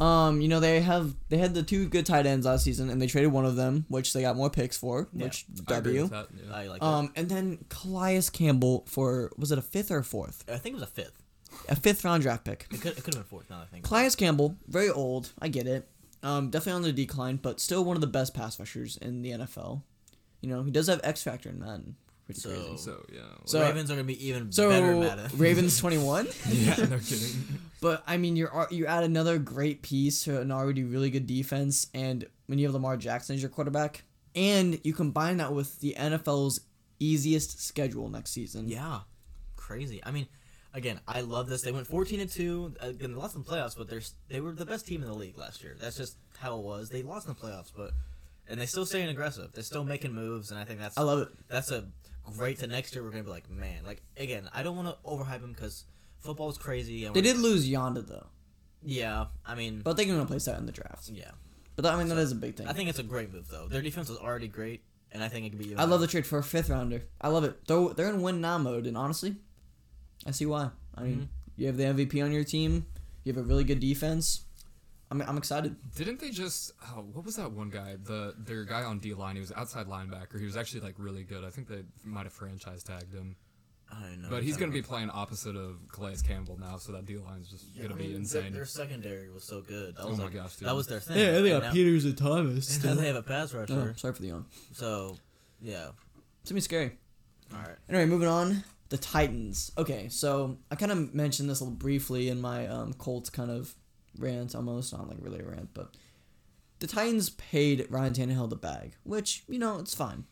[0.00, 3.00] um, you know they have they had the two good tight ends last season, and
[3.00, 5.24] they traded one of them, which they got more picks for, Yeah.
[5.24, 6.06] which I W.
[6.08, 6.54] that, yeah.
[6.54, 6.86] I like that.
[6.86, 10.44] Um, and then Calais Campbell for was it a fifth or a fourth?
[10.48, 11.22] I think it was a fifth.
[11.68, 12.66] A fifth round draft pick.
[12.70, 13.48] It could, it could have been fourth.
[13.50, 13.84] Now I think.
[13.86, 15.32] Calais Campbell, very old.
[15.40, 15.88] I get it.
[16.22, 19.30] Um, definitely on the decline, but still one of the best pass rushers in the
[19.32, 19.82] NFL.
[20.40, 21.96] You know, he does have X factor in Madden.
[22.32, 22.76] Pretty So- crazy.
[22.82, 25.30] so yeah So- Ravens are gonna be even So better at Madden.
[25.38, 26.26] Ravens twenty one.
[26.48, 30.52] yeah no kidding But I mean, you're uh, you add another great piece to an
[30.52, 34.04] already really good defense, and when you have Lamar Jackson as your quarterback,
[34.36, 36.60] and you combine that with the NFL's
[37.00, 38.68] easiest schedule next season.
[38.68, 39.00] Yeah,
[39.56, 40.00] crazy.
[40.04, 40.28] I mean,
[40.72, 41.62] again, I love this.
[41.62, 42.72] They went fourteen and two.
[42.80, 45.14] Again, they lost in the playoffs, but they're they were the best team in the
[45.16, 45.74] league last year.
[45.80, 46.88] That's just how it was.
[46.88, 47.90] They lost in the playoffs, but
[48.48, 49.50] and they still staying aggressive.
[49.52, 51.28] They're still making moves, and I think that's I love it.
[51.48, 51.86] that's a
[52.36, 52.58] great.
[52.58, 55.42] To next year, we're gonna be like, man, like again, I don't want to overhype
[55.42, 55.84] him because
[56.18, 57.04] football's crazy.
[57.04, 58.26] And They did lose Yanda though,
[58.82, 61.08] Yeah, I mean, but they can replace that in the draft.
[61.08, 61.30] yeah,
[61.76, 62.68] But that, I mean, that is a big thing.
[62.68, 63.68] I think it's a great move though.
[63.68, 65.66] Their defense was already great, and I think it could be.
[65.66, 67.02] Even I love the trade for a fifth rounder.
[67.20, 67.66] I love it.
[67.66, 69.36] They're, they're in win now mode, and honestly,
[70.26, 70.70] I see why.
[70.94, 71.24] I mean, mm-hmm.
[71.56, 72.86] you have the MVP on your team.
[73.24, 74.44] You have a really good defense.
[75.12, 75.76] I'm, I'm excited.
[75.94, 76.72] Didn't they just?
[76.88, 77.96] Oh, what was that one guy?
[78.02, 79.34] The their guy on D line.
[79.36, 80.38] He was outside linebacker.
[80.40, 81.44] He was actually like really good.
[81.44, 83.36] I think they might have franchise tagged him.
[83.94, 84.28] I don't know.
[84.30, 87.76] But he's gonna be playing opposite of Calais Campbell now, so that D line's just
[87.76, 87.82] know.
[87.88, 88.44] gonna be insane.
[88.44, 89.96] Their, their secondary was so good.
[89.96, 90.66] That Oh was my like, gosh, dude.
[90.68, 91.18] that was their thing.
[91.18, 92.74] Yeah, they And got now- Peters and Thomas.
[92.76, 93.90] And now they have a pass rusher.
[93.90, 94.46] Oh, sorry for the yawn.
[94.72, 95.16] So,
[95.60, 95.88] yeah.
[96.40, 96.96] It's gonna be scary.
[97.52, 97.76] All right.
[97.90, 98.64] Anyway, moving on.
[98.88, 99.72] The Titans.
[99.76, 103.50] Okay, so I kind of mentioned this a little briefly in my um, Colts kind
[103.50, 103.74] of
[104.18, 105.96] rant almost, not like really a rant, but
[106.78, 110.24] the Titans paid Ryan Tannehill the bag, which you know it's fine,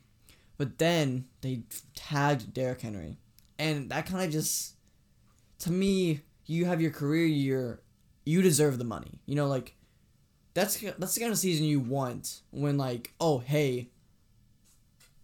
[0.58, 1.62] but then they
[1.94, 3.16] tagged Derrick Henry,
[3.58, 4.74] and that kind of just,
[5.60, 7.82] to me, you have your career year,
[8.24, 9.20] you deserve the money.
[9.26, 9.74] You know, like
[10.54, 13.90] that's that's the kind of season you want when like oh hey.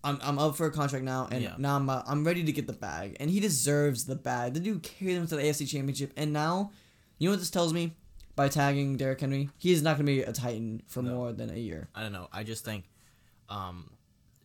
[0.04, 1.54] I'm, I'm up for a contract now, and Yeah.
[1.58, 4.54] now I'm uh, I'm ready to get the bag, and he deserves the bag.
[4.54, 6.70] The dude carried them to the AFC Championship, and now,
[7.18, 7.96] you know what this tells me?
[8.36, 11.14] By tagging Derrick Henry, he is not going to be a Titan for No.
[11.14, 11.88] more than a year.
[11.94, 12.28] I don't know.
[12.32, 12.84] I just think,
[13.48, 13.90] um,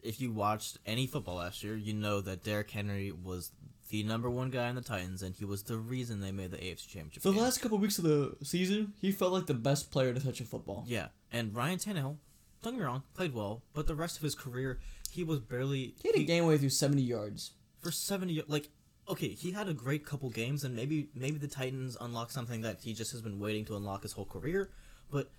[0.01, 3.51] if you watched any football last year, you know that Derrick Henry was
[3.89, 6.57] the number one guy in the Titans, and he was the reason they made the
[6.57, 7.21] AFC Championship.
[7.21, 7.43] For the game.
[7.43, 10.45] last couple weeks of the season, he felt like the best player to touch a
[10.45, 10.85] football.
[10.87, 12.15] Yeah, and Ryan Tannehill,
[12.63, 14.79] don't get me wrong, played well, but the rest of his career,
[15.11, 17.51] he was barely He had a game way through 70 yards.
[17.81, 18.41] for seventy.
[18.47, 18.69] Like,
[19.11, 22.79] okay, he had a great couple games, and maybe maybe the Titans unlock something that
[22.81, 24.71] he just has been waiting to unlock his whole career.
[25.11, 25.29] But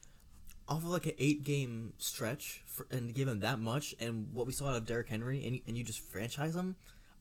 [0.69, 4.47] off of like an eight game stretch, for, and give him that much, and what
[4.47, 6.77] we saw out of Derrick Henry, and, and you just franchise him,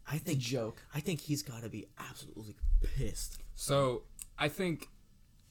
[0.08, 0.84] I It's a think joke.
[0.94, 2.56] I think he's got to be absolutely
[2.98, 3.40] pissed.
[3.56, 4.04] So
[4.38, 4.90] I think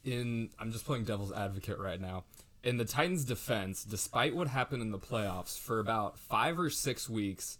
[0.05, 2.25] in I'm just playing devil's advocate right now.
[2.63, 7.09] In the Titans' defense, despite what happened in the playoffs, for about five or six
[7.09, 7.57] weeks,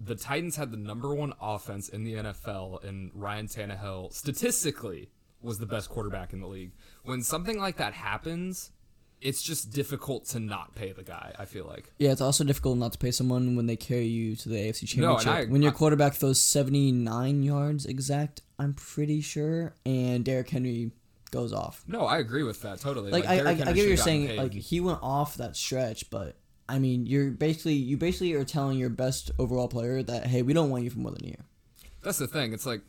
[0.00, 5.08] the Titans had the number one offense in the NFL, and Ryan Tannehill statistically
[5.40, 6.72] was the best quarterback in the league.
[7.04, 8.70] When something like that happens,
[9.20, 11.34] it's just difficult to not pay the guy.
[11.38, 11.92] I feel like.
[11.98, 14.96] Yeah, it's also difficult not to pay someone when they carry you to the AFC
[14.98, 15.48] No, Championship.
[15.48, 20.90] I- when your quarterback throws 79 yards exact, I'm pretty sure, and Derrick Henry
[21.30, 21.84] goes off.
[21.86, 23.10] No, I agree with that totally.
[23.10, 24.26] Like, I, I, I get Henry what you're saying.
[24.28, 24.38] paid.
[24.38, 26.36] Like he went off that stretch, but
[26.68, 30.52] I mean, you're basically you basically are telling your best overall player that hey, we
[30.54, 31.44] don't want you for more than a year.
[32.02, 32.52] That's the thing.
[32.52, 32.80] It's like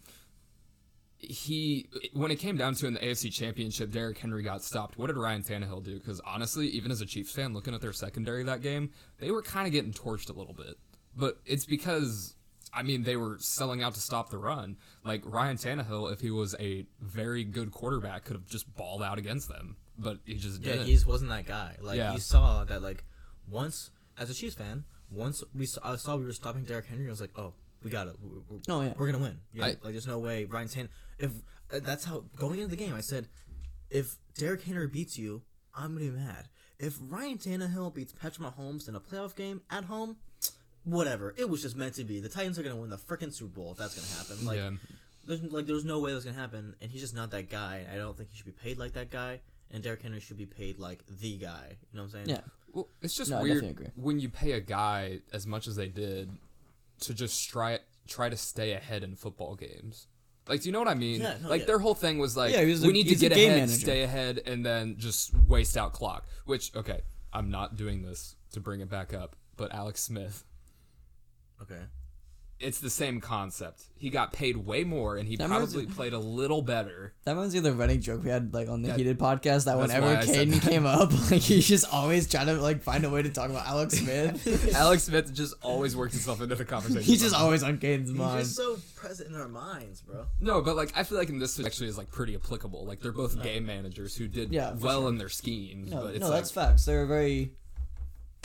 [1.17, 4.97] he when it came down to in the AFC Championship, Derrick Henry got stopped.
[4.97, 5.95] What did Ryan Tannehill do?
[5.97, 9.41] Because honestly, even as a Chiefs fan, looking at their secondary that game, they were
[9.41, 10.75] kind of getting torched a little bit.
[11.15, 12.35] But it's because
[12.73, 14.77] I mean they were selling out to stop the run.
[15.03, 19.17] Like Ryan Tannehill, if he was a very good quarterback, could have just balled out
[19.17, 19.77] against them.
[19.97, 20.87] But he just Yeah, didn't.
[20.87, 21.77] he just wasn't that guy.
[21.81, 22.13] Like Yeah.
[22.13, 23.05] you saw that like
[23.49, 27.07] once as a Chiefs fan, once we saw, I saw we were stopping Derrick Henry,
[27.07, 28.15] I was like, oh, we got it.
[28.21, 28.93] We're, we're, Oh, yeah.
[28.97, 29.39] we're gonna win.
[29.53, 30.89] Yeah, I- like there's no way Ryan Tan.
[31.19, 31.31] If
[31.73, 33.27] uh, that's how going into the game, I said,
[33.89, 35.43] if Derrick Henry beats you,
[35.75, 36.47] I'm gonna be mad.
[36.79, 40.17] If Ryan Tannehill beats Patrick Mahomes in a playoff game at home,
[40.83, 41.33] whatever.
[41.37, 42.19] It was just meant to be.
[42.19, 44.45] The Titans are gonna win the freaking Super Bowl if that's gonna happen.
[44.45, 44.71] Like, yeah.
[45.25, 47.85] there's like there's no way that's gonna happen, and he's just not that guy.
[47.91, 49.41] I don't think he should be paid like that guy,
[49.71, 51.77] and Derrick Henry should be paid like the guy.
[51.91, 52.29] You know what I'm saying?
[52.29, 52.41] Yeah,
[52.73, 53.87] Well, it's just No, I weird agree.
[53.95, 56.29] when you pay a guy as much as they did
[57.01, 60.07] to just try try to stay ahead in football games.
[60.47, 61.21] Like, do you know what I mean?
[61.21, 61.65] Yeah, no, like yeah.
[61.67, 63.35] their whole thing was like, Yeah, he was we a- need to he's a get
[63.35, 63.79] game ahead, manager.
[63.79, 66.27] stay ahead, and then just waste out clock.
[66.45, 67.01] Which, okay,
[67.33, 70.43] I'm not doing this to bring it back up, but Alex Smith,
[71.61, 71.81] Okay.
[72.59, 73.83] It's the same concept.
[73.97, 77.13] He got paid way more, and he That reminds probably played a little better.
[77.25, 79.65] that reminds me of the running joke we had like on the Yeah, heated podcast.
[79.65, 83.03] That that's whenever why Caden came up, like he's just always trying to like find
[83.03, 84.73] a way to talk about Alex Smith.
[84.75, 87.03] Alex Smith just always works himself into the conversation.
[87.03, 87.45] he's just somehow.
[87.45, 88.39] always on Caden's He's mind.
[88.39, 90.25] just so present in our minds, bro.
[90.39, 92.85] No, but like I feel like in this actually is like pretty applicable.
[92.85, 95.91] Like they're both game managers who did Yeah, for well in their schemes.
[95.91, 96.85] No, but it's no, like, that's facts.
[96.85, 97.51] They're very,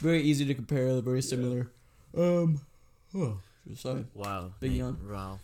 [0.00, 0.92] very easy to compare.
[0.94, 1.70] They're very similar.
[2.16, 2.60] Um,
[3.14, 3.38] oh,
[3.74, 4.04] sorry.
[4.14, 4.52] Wow.
[4.60, 4.98] Big yawn.
[5.08, 5.38] Wow.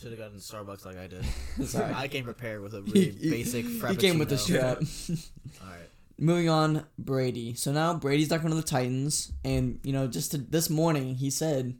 [0.00, 1.24] Should have gotten Starbucks like I did.
[1.68, 1.92] Sorry.
[1.94, 4.00] I came prepared with a really basic He frappuccino.
[4.00, 4.78] came with the strap.
[5.62, 5.88] All right.
[6.18, 7.54] Moving on, Brady.
[7.54, 11.14] So now Brady's not going to the Titans, and you know, just to, this morning
[11.14, 11.76] he said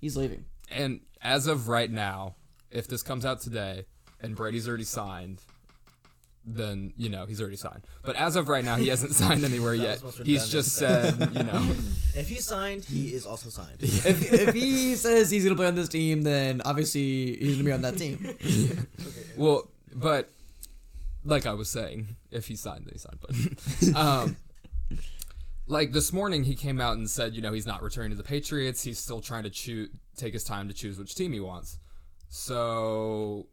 [0.00, 0.44] he's leaving.
[0.70, 2.36] and as of right now,
[2.70, 3.86] if this comes out today
[4.20, 5.40] and Brady's already signed,
[6.46, 7.82] then you know he's already signed.
[8.02, 10.00] But as of right now, he hasn't signed anywhere yet.
[10.24, 11.74] He's just said, you know,
[12.16, 13.76] If he signed, he is also signed.
[13.80, 17.58] if, if he says he's going to play on this team, then obviously he's going
[17.58, 18.86] to be on that team.
[19.36, 20.30] well, but
[21.26, 23.18] like I was saying, if he signed, then he signed.
[23.20, 24.36] But um,
[25.66, 28.24] like this morning, he came out and said, you know, he's not returning to the
[28.24, 28.82] Patriots.
[28.82, 31.78] He's still trying to choose, take his time to choose which team he wants.
[32.30, 33.46] So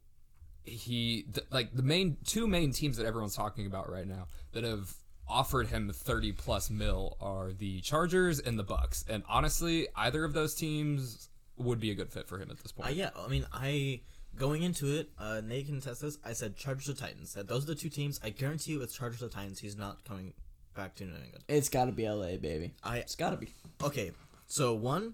[0.65, 4.63] he th- like the main two main teams that everyone's talking about right now that
[4.63, 4.93] have
[5.27, 9.07] offered him 30 plus mil are the Chargers and the Bucs.
[9.09, 12.73] And honestly, either of those teams would be a good fit for him at this
[12.77, 12.95] Uh, point.
[12.95, 14.01] yeah, I mean, I
[14.35, 16.17] going into it, uh, Nate can test this.
[16.25, 17.29] I said Chargers or Titans.
[17.31, 18.19] Said those are the two teams.
[18.23, 19.59] I guarantee you, it's Chargers or Titans.
[19.59, 20.33] He's not coming
[20.75, 21.43] back to New England.
[21.47, 22.73] It's got to be LA, baby.
[22.83, 23.53] I It's got to be.
[23.81, 24.11] okay.
[24.47, 25.13] So one,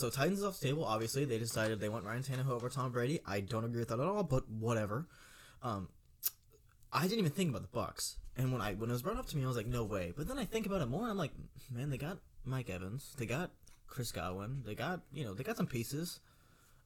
[0.00, 0.84] so Titans is off the table.
[0.84, 3.20] Obviously, they decided they want Ryan Tannehill over Tom Brady.
[3.26, 5.06] I don't agree with that at all, but whatever.
[5.62, 5.88] Um,
[6.92, 8.16] I didn't even think about the Bucs.
[8.36, 10.12] And when I when it was brought up to me, I was like, no way.
[10.16, 11.02] But then I think about it more.
[11.02, 11.32] and I'm like,
[11.70, 13.50] man, they got Mike Evans, they got
[13.86, 16.20] Chris Godwin, they got you know they got some pieces.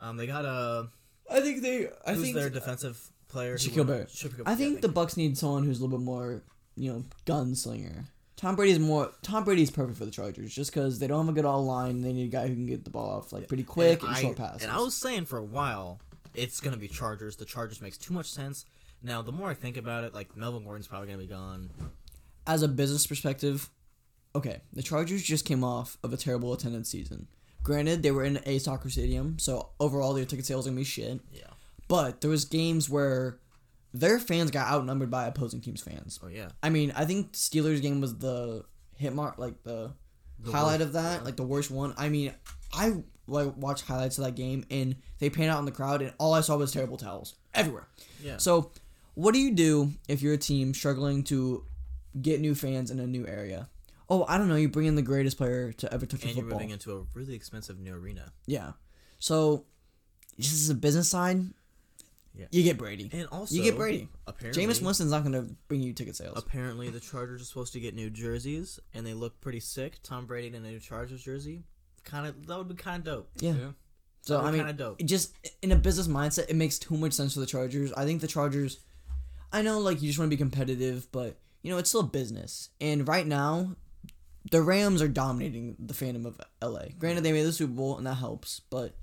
[0.00, 0.88] Um, they got a
[1.30, 1.88] I think they.
[2.06, 3.56] I who's think their defensive player?
[3.56, 4.08] Shaquille Barrett.
[4.46, 4.88] I think thank the.
[4.88, 6.42] Bucs need someone who's a little bit more,
[6.76, 8.06] you know, gunslinger.
[8.36, 9.12] Tom Brady's more.
[9.22, 12.02] Tom Brady's perfect for the Chargers, just because they don't have a good O line.
[12.02, 14.20] They need a guy who can get the ball off like pretty quick and, I,
[14.20, 14.62] short passes.
[14.62, 16.00] And I was saying for a while,
[16.34, 17.36] it's gonna be Chargers.
[17.36, 18.66] The Chargers makes too much sense.
[19.02, 21.70] Now, the more I think about it, like Melvin Gordon's probably gonna be gone.
[22.46, 23.70] As a business perspective,
[24.34, 27.28] okay, the Chargers just came off of a terrible attendance season.
[27.62, 30.84] Granted, they were in a soccer stadium, so overall their ticket sales are gonna be
[30.84, 31.20] shit.
[31.32, 31.42] Yeah.
[31.86, 33.38] But there was games where
[33.94, 36.18] their fans got outnumbered by opposing teams' fans.
[36.22, 36.48] Oh yeah.
[36.62, 38.64] I mean, I think Steelers game was the
[38.96, 39.92] hit mark, like the,
[40.40, 41.24] The highlight worst, of that, yeah.
[41.24, 41.94] like the worst one.
[41.96, 42.34] I mean,
[42.72, 46.12] I like watched highlights of that game, and they pan out in the crowd, and
[46.18, 47.86] all I saw was terrible towels everywhere.
[48.20, 48.38] Yeah.
[48.38, 48.72] So,
[49.14, 51.64] what do you do if you're a team struggling to
[52.20, 53.68] get new fans in a new area?
[54.10, 54.56] Oh, I don't know.
[54.56, 57.04] You bring in the greatest player to ever touch a and you're moving into a
[57.14, 58.32] really expensive new arena.
[58.46, 58.72] yeah.
[59.20, 59.64] So,
[60.36, 61.40] this is a business side,
[62.36, 62.46] Yeah.
[62.50, 63.08] you get Brady.
[63.12, 64.08] And also, you get Brady.
[64.26, 66.36] Apparently, Jameis Winston's not going to bring you ticket sales.
[66.36, 69.98] Apparently, the Chargers are supposed to get new jerseys, and they look pretty sick.
[70.02, 71.62] Tom Brady in a new Chargers jersey,
[72.04, 73.30] kind of that would be kind of dope.
[73.36, 73.52] yeah.
[73.52, 73.68] Yeah.
[74.22, 75.00] So I mean, kinda dope.
[75.00, 77.92] it just in a business mindset, it makes too much sense for the Chargers.
[77.92, 78.80] I think the Chargers.
[79.52, 82.04] I know, like you just want to be competitive, but you know it's still a
[82.04, 82.70] business.
[82.80, 83.76] And right now,
[84.50, 86.86] the Rams are dominating the fandom of LA.
[86.98, 88.60] Granted, they made the Super Bowl, and that helps.
[88.70, 88.96] But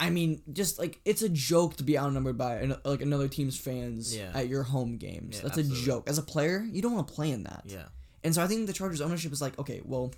[0.00, 3.56] I mean, just like it's a joke to be outnumbered by an, like another team's
[3.58, 4.32] fans Yeah.
[4.34, 5.36] at your home games.
[5.36, 5.82] Yeah, That's absolutely.
[5.82, 6.08] a joke.
[6.08, 7.62] As a player, you don't want to play in that.
[7.66, 7.84] Yeah.
[8.24, 10.12] And so I think the Chargers ownership is like, okay, well,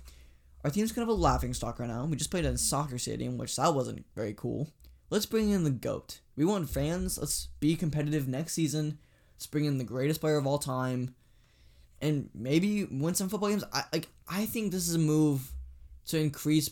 [0.63, 2.05] our team's kind of a laughing stock right now.
[2.05, 4.69] We just played in a soccer stadium, which that wasn't very cool.
[5.11, 6.19] Let's bring in the GOAT.
[6.35, 7.17] We want fans.
[7.19, 8.97] Let's be competitive next season.
[9.35, 11.13] Let's bring in the greatest player of all time.
[12.01, 13.63] And maybe win some football games.
[13.71, 15.51] I like I think this is a move
[16.07, 16.69] to increase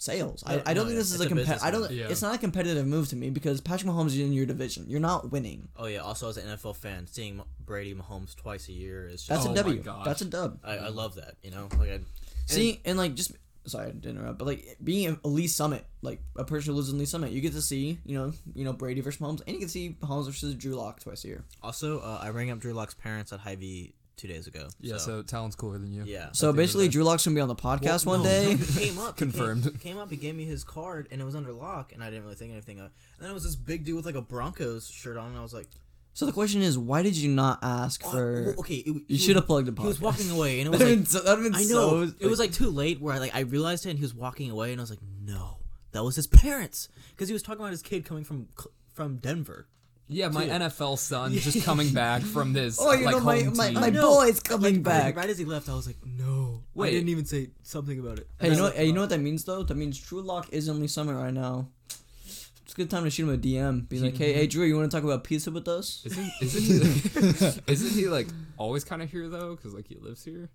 [0.00, 0.42] sales.
[0.46, 1.90] I, I don't no, think this is a a compet- business I don't.
[1.90, 2.06] Yeah.
[2.08, 4.86] it's not a competitive move to me because Patrick Mahomes is in your division.
[4.88, 5.68] You're not winning.
[5.76, 5.98] Oh yeah.
[5.98, 9.70] Also, as an NFL fan, seeing Brady Mahomes twice a year is just That's Oh
[9.70, 10.04] a gosh.
[10.04, 10.58] That's a dub.
[10.64, 11.34] I, I love that.
[11.42, 12.00] You know, like I,
[12.46, 13.32] See, and like just
[13.66, 16.98] sorry to interrupt, but like being a Lee Summit, like a person who lives in
[16.98, 19.58] Lee Summit, you get to see, you know, you know Brady versus Mahomes, and you
[19.60, 21.44] can see Mahomes versus Drew Lock twice a year.
[21.62, 24.68] also uh, I rang up Drew Lock's parents at Hy-Vee two days ago.
[24.80, 24.98] Yeah.
[24.98, 26.04] So, Talon's cooler than you.
[26.04, 26.28] yeah.
[26.30, 26.88] So At the end of basically.
[26.88, 28.54] Drew Lock's gonna be on the podcast Well, one no, day.
[28.56, 29.18] he came up.
[29.18, 29.80] he came- Confirmed.
[29.80, 30.10] Came, up.
[30.10, 32.52] He gave me his card, and it was under lock, and I didn't really think
[32.52, 32.86] anything of.
[32.86, 32.92] it.
[33.16, 35.42] And then it was this big dude with like a Broncos shirt on, and I
[35.42, 35.68] was like,
[36.12, 38.42] So the question is, why did you not ask oh, for?
[38.46, 39.80] well, "Okay." It, You should have plugged the podcast.
[39.82, 42.06] He was walking away, and it was like, so- I know.
[42.06, 44.14] so- it was like too late where I like I realized it, and he was
[44.14, 45.58] walking away, and I was like, no,
[45.92, 48.48] that was his parents, because he was talking about his kid coming from
[48.92, 49.66] from Denver.
[50.12, 50.52] Yeah, my Dude.
[50.52, 52.78] NFL son just coming back from this.
[52.80, 53.74] Oh, you like, know my home my, team.
[53.74, 55.04] my I boy's coming Like, back.
[55.04, 56.62] Right, right as he left, I was like, no.
[56.74, 56.88] Wait.
[56.88, 58.28] I didn't even say something about it.
[58.40, 59.62] Hey, you know, what, hey, you know what that means though?
[59.62, 61.68] That means Drew Lock is in Lee Summit right now.
[61.86, 63.88] It's a good time to shoot him a DM.
[63.88, 66.02] Be like, hey, hey, Drew, you want to talk about pizza with us?
[66.06, 69.54] Isn't isn't he isn't he like always kind of here though?
[69.56, 70.50] Because like he lives here.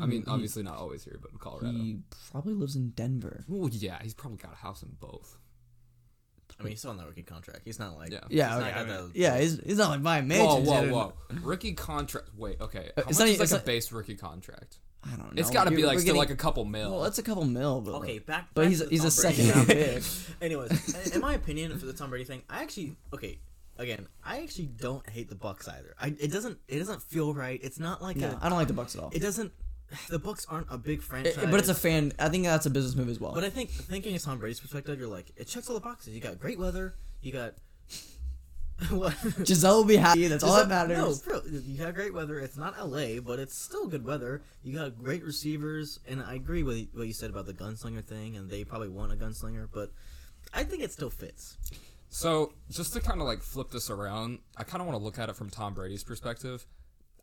[0.00, 1.72] I mean, he- obviously not always here, but in Colorado.
[1.78, 1.98] He
[2.30, 3.44] probably lives in Denver.
[3.50, 5.38] Ooh, yeah, he's probably got a house in both.
[6.58, 7.60] I mean, he's still on that rookie contract.
[7.64, 8.20] He's not like Yeah.
[8.28, 10.56] Yeah, He's okay, not I mean, the- yeah, he's, he's not like my buying Whoa,
[10.60, 11.12] whoa, whoa!
[11.42, 12.28] Rookie contract.
[12.36, 12.90] Wait, okay.
[12.96, 14.78] How It's much not is like it's a not- base rookie contract?
[15.04, 15.40] I don't know.
[15.40, 16.90] It's got to be like we're still getting- like a couple mil.
[16.90, 18.48] Well, it's a couple mil, but Okay, back.
[18.54, 19.54] But back he's to the he's a Tom second Brady.
[19.54, 20.02] round pick.
[20.42, 23.38] Anyways, in- in my opinion, for the Tom Brady thing, I actually okay.
[23.80, 25.94] Again, I actually don't hate the Bucs either.
[26.00, 27.60] I it doesn't it doesn't feel right.
[27.62, 28.38] It's not like No, a.
[28.42, 29.10] I don't like the Bucs at all.
[29.14, 29.52] It doesn't.
[30.10, 31.36] The books aren't a big It- franchise.
[31.50, 32.12] but it's a fan.
[32.18, 33.32] I think that's a business move as well.
[33.34, 36.14] But I think thinking of Tom Brady's perspective, you're like it checks all the boxes.
[36.14, 36.94] You got great weather.
[37.22, 37.54] You got.
[38.90, 39.14] what?
[39.42, 40.26] Gisele will be happy.
[40.28, 41.26] That's all that matters.
[41.26, 42.38] No, bro, you got great weather.
[42.38, 44.42] It's not LA, but it's still good weather.
[44.62, 48.36] You got great receivers, and I agree with what you said about the gunslinger thing,
[48.36, 49.90] and they probably want a gunslinger, but
[50.54, 51.56] I think it still fits.
[52.08, 55.18] So, just to kind of like flip this around, I kind of want to look
[55.18, 56.64] at it from Tom Brady's perspective.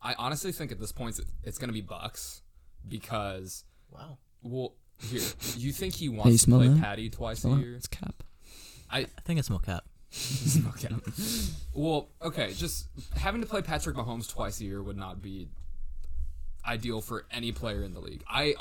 [0.02, 2.42] I honestly think at this point it- it's going to be Bucs
[2.88, 4.18] because, Wow.
[4.42, 5.20] well, here
[5.56, 6.80] you think he wants to smell play that?
[6.80, 7.74] Patty twice a Oh, year?
[7.74, 8.22] It's cap.
[8.90, 9.84] I I think it's more Cap.
[10.68, 10.88] okay.
[11.74, 15.48] Well, okay, just having to play Patrick Mahomes twice a year would not be
[16.66, 18.22] ideal for any player in the league.
[18.28, 18.54] I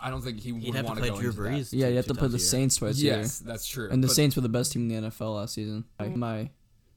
[0.00, 1.50] I don't think he would You'd have to want play go Drew into that.
[1.50, 1.68] Brees.
[1.72, 2.38] Yeah, you have to play the.
[2.38, 3.16] Saints twice a year.
[3.18, 3.88] Yes, that's true.
[3.90, 5.84] And the But, Saints were the best team in the NFL last season.
[6.00, 6.48] Like my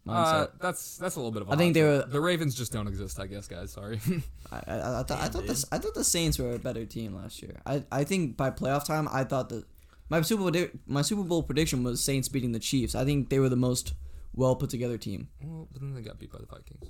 [0.08, 0.34] mindset.
[0.44, 1.50] Uh, that's that's a little bit of.
[1.50, 3.20] a I think hot they were- the Ravens just don't exist.
[3.20, 3.72] I guess, guys.
[3.72, 4.00] Sorry.
[4.52, 5.56] I, I, I, thought, I thought dude.
[5.56, 7.62] the I thought the Saints were a better team last year.
[7.66, 9.66] I, I think by playoff time, I thought that
[10.10, 12.94] my Super Bowl di- my Super Bowl prediction was Saints beating the Chiefs.
[12.96, 13.94] I think they were the most
[14.34, 15.30] well put together team.
[15.42, 16.90] Well, but then they got beat by the Vikings.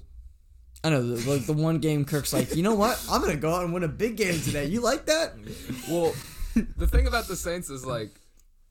[0.83, 3.03] I know the, like the one game Kirk's like, you know what?
[3.09, 4.65] I'm gonna go out and win a big game today.
[4.65, 5.33] You like that?
[5.89, 6.13] Well,
[6.77, 8.11] the thing about the Saints is like,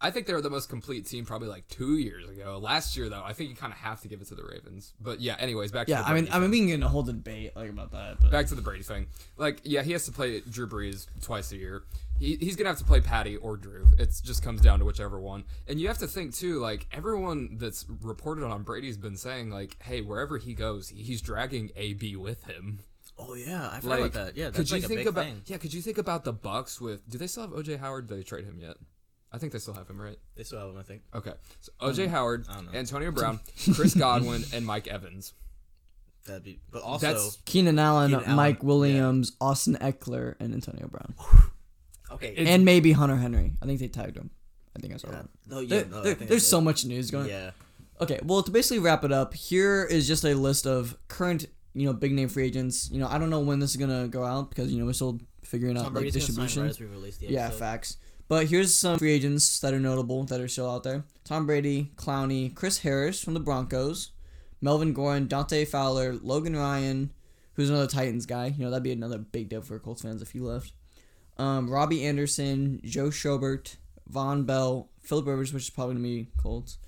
[0.05, 2.59] I think they were the most complete team probably like two years ago.
[2.62, 4.92] Last year though, I think you kind of have to give it to the Ravens.
[5.00, 6.74] But yeah, anyways, back to Yeah, the I mean, Brady I mean, we can get
[6.74, 8.20] in a whole debate like about that.
[8.20, 9.07] But back to the Brady thing.
[9.38, 11.84] Like, yeah, he has to play Drew Brees twice a year.
[12.20, 13.88] He, he's gonna have to play Patty or Drew.
[13.98, 15.44] It just comes down to whichever one.
[15.66, 19.76] And you have to think too, like everyone that's reported on Brady's been saying, like,
[19.82, 22.80] hey, wherever he goes, he's dragging AB with him.
[23.18, 24.36] Oh yeah, I forgot Like, about that.
[24.36, 25.24] Yeah, could that's you like a think big about?
[25.24, 25.42] thing.
[25.46, 27.09] Yeah, could you think about the Bucs with?
[27.09, 28.09] Do they still have OJ Howard?
[28.09, 28.76] Did they trade him yet?
[29.35, 30.16] I think they still have him, right?
[30.37, 31.03] They still have him, I think.
[31.14, 32.78] Okay, so OJ Howard, I don't know.
[32.78, 33.41] Antonio Brown,
[33.74, 35.32] Chris Godwin, and Mike Evans.
[36.26, 38.66] That'd be, but also That's Keenan Allen, Keenan Allen, Mike yeah.
[38.66, 41.14] Williams, Austin Ekeler, and Antonio Brown,
[42.12, 42.28] okay.
[42.28, 43.53] It's- and maybe Hunter Henry.
[43.61, 44.30] I think they tagged him.
[44.76, 45.28] I think I saw yeah, that.
[45.49, 47.28] no, yeah, There- no, I there- think there's that's so much news going.
[47.28, 47.51] Yeah,
[48.01, 51.87] Okay, well, to basically wrap it up, here is just a list of current, you
[51.87, 52.89] know, big name free agents.
[52.91, 54.93] You know, I don't know when this is gonna go out because you know we're
[54.95, 56.62] still figuring out Tom like Brady's gonna sign distribution.
[56.62, 57.59] right as we release the Yeah, episode.
[57.59, 57.97] facts.
[58.29, 61.93] But here's some free agents that are notable that are still out there: Tom Brady,
[61.97, 64.12] Clowney, Chris Harris from the Broncos,
[64.61, 67.12] Melvin Gordon, Dante Fowler, Logan Ryan,
[67.55, 68.47] who's another Titans guy.
[68.47, 70.72] You know that'd be another big deal for Colts fans if he left.
[71.37, 73.77] Um, Robbie Anderson, Joe Schobert,
[74.11, 76.79] Vonn Bell, Philip Rivers, which is probably gonna be Colts.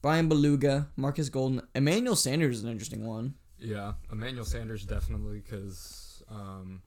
[0.00, 3.34] Brian Beluga, Marcus Golden, Emmanuel Sanders is an interesting one.
[3.58, 6.82] Yeah, Emmanuel Sanders definitely because um,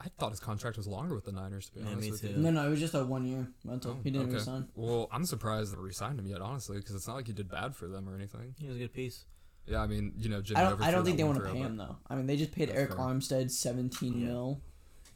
[0.00, 1.66] I thought his contract was longer with the Niners.
[1.68, 2.28] To be Yeah, honest me with too.
[2.28, 2.36] you.
[2.38, 3.96] No, no, it was just a one year rental.
[3.98, 4.36] Oh, he didn't okay.
[4.36, 4.68] resign.
[4.74, 7.76] Well, I'm surprised they re-signed him yet, honestly, because it's not like he did bad
[7.76, 8.54] for them or anything.
[8.58, 9.24] He was a good piece.
[9.66, 10.82] Yeah, I mean, you know, Jim I don't.
[10.82, 11.96] I don't think they want one to pay him though.
[12.08, 12.98] I mean, they just paid That's Eric fair.
[13.00, 14.26] Armstead seventeen Yeah.
[14.28, 14.60] mil,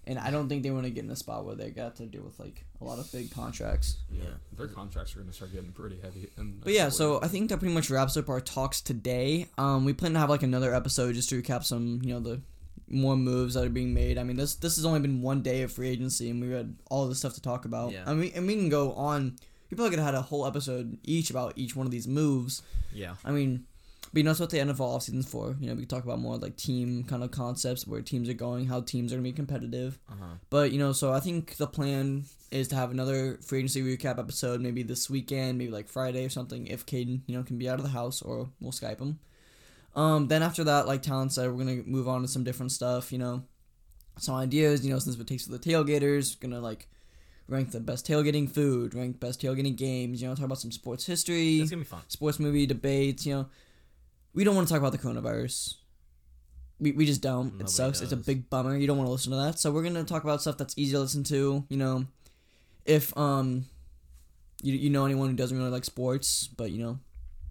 [0.07, 2.07] and I don't think they want to get in a spot where they got to
[2.07, 3.97] deal with like a lot of big contracts.
[4.13, 4.25] Yeah.
[4.57, 6.29] Their contracts are going to start getting pretty heavy.
[6.63, 9.47] But yeah, so I think that pretty much wraps up our talks today.
[9.57, 12.43] Um, we plan to have like another episode just to recap some, you know, the
[12.89, 14.19] more moves that are being made.
[14.19, 16.77] I mean, this this has only been one day of free agency, and we had
[16.91, 17.93] all this stuff to talk about.
[17.93, 18.05] Yeah.
[18.07, 19.37] I mean, and we can go on.
[19.71, 22.63] We probably could have had a whole episode each about each one of these moves.
[22.93, 23.15] Yeah.
[23.25, 23.65] I mean,
[24.15, 25.57] but you know, that's what the NFL offseason's for.
[25.59, 28.35] You know, we can talk about more like team kind of concepts, where teams are
[28.35, 29.99] going, how teams are going to be competitive.
[30.09, 30.35] Uh huh.
[30.51, 32.23] But, you know, so I think the plan
[32.53, 36.29] is to have another free agency recap episode maybe this weekend, maybe like Friday or
[36.29, 39.19] something, if Caden, you know, can be out of the house or we'll Skype him.
[39.95, 42.73] Um, then after that, like Talon said, we're going to move on to some different
[42.73, 43.45] stuff, you know,
[44.19, 46.89] some ideas, you know, since it takes for the tailgaters, going to like
[47.49, 51.07] rank the best tailgating food, rank best tailgating games, you know, talk about some sports
[51.07, 52.01] history It's gonna be fun.
[52.09, 53.27] sports movie debates.
[53.27, 53.47] You know,
[54.33, 55.75] we don't want to talk about the coronavirus.
[56.81, 57.53] We, we just don't.
[57.53, 58.01] Nobody it sucks.
[58.01, 58.77] It's a big bummer.
[58.77, 59.59] You don't want to listen to that.
[59.59, 61.65] So we're gonna talk about stuff that's easy to listen to.
[61.69, 62.07] You know,
[62.85, 63.67] if um,
[64.63, 66.99] you you know anyone who doesn't really like sports, but you know,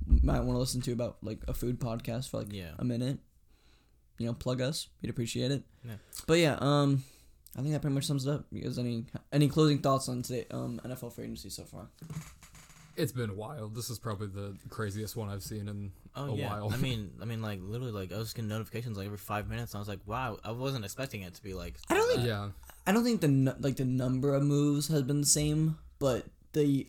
[0.07, 2.71] might want to listen to about like a food podcast for like Yeah.
[2.79, 3.19] a minute.
[4.19, 4.87] You know, plug us.
[5.01, 5.63] We'd appreciate it.
[5.83, 5.95] Yeah.
[6.27, 7.03] But yeah, um,
[7.57, 8.45] I think that pretty much sums it up.
[8.51, 11.87] You guys, any any closing thoughts on today um NFL free agency so far?
[12.95, 13.73] it's been wild.
[13.75, 16.49] This is probably the craziest one I've seen in Oh a yeah.
[16.49, 16.71] while.
[16.71, 19.73] I mean, I mean, like literally, like I was getting notifications like every five minutes.
[19.73, 21.75] And I was like, wow, I wasn't expecting it to be like.
[21.89, 22.15] I don't that.
[22.17, 22.49] think- yeah,
[22.85, 26.85] I don't think the like the number of moves has been the same, but the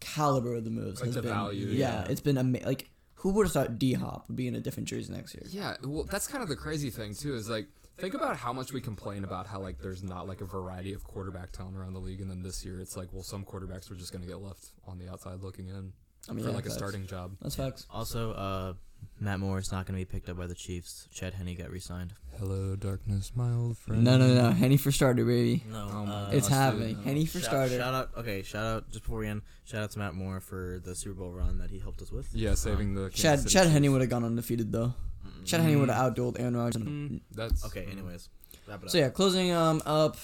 [0.00, 2.10] caliber of the moves Like has the been value, yeah, yeah.
[2.10, 2.66] it's been amazing.
[2.66, 2.88] like
[3.20, 5.44] who would have thought D Hop would be in a different jersey next year?
[5.48, 5.74] yeah.
[5.82, 7.34] Well, that's kind of the crazy thing too.
[7.34, 7.66] Is like
[7.98, 11.02] think about how much we complain about how like there's not like a variety of
[11.04, 13.96] quarterback talent around the league, and then this year it's like well, some quarterbacks were
[13.96, 15.92] just going to get left on the outside looking in
[16.28, 17.36] I mean, for yeah, like a starting job.
[17.40, 17.86] That's facts.
[17.90, 18.74] Also, uh,
[19.20, 21.08] Matt Moore is not going to be picked up by the Chiefs.
[21.12, 22.12] Chad Henne got re-signed.
[22.38, 24.04] Hello, darkness, my old friend.
[24.04, 24.50] No, no, no.
[24.50, 25.62] Henne for starter, baby.
[25.70, 26.96] No, Oh my uh, It's happening.
[26.96, 27.02] no.
[27.02, 27.78] Henne for shout, starter.
[27.78, 28.10] Shout out.
[28.18, 29.42] Okay, shout out just before we end.
[29.64, 32.28] Shout out to Matt Moore for the Super Bowl run that he helped us with.
[32.34, 33.92] Yeah, saving the Kansas Chad City Chad Henne Chiefs.
[33.92, 34.92] would have gone undefeated though.
[35.26, 35.46] Mm.
[35.46, 36.82] Chad Henne would have outdueled Aaron Rodgers.
[36.82, 37.86] Mm, that's Okay.
[37.90, 38.28] Anyways,
[38.68, 38.90] wrap it up.
[38.90, 40.16] So yeah, closing um up,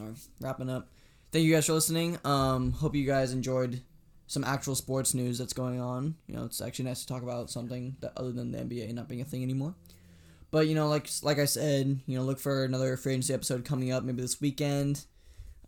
[0.00, 0.88] or wrapping up.
[1.30, 2.18] Thank you guys for listening.
[2.24, 3.82] Um, hope you guys enjoyed
[4.26, 6.16] some actual sports news that's going on.
[6.26, 9.08] You know, it's actually nice to talk about something that other than the NBA not
[9.08, 9.74] being a thing anymore.
[10.50, 13.64] But you know, like like I said, you know, look for another free agency episode
[13.64, 15.04] coming up maybe this weekend.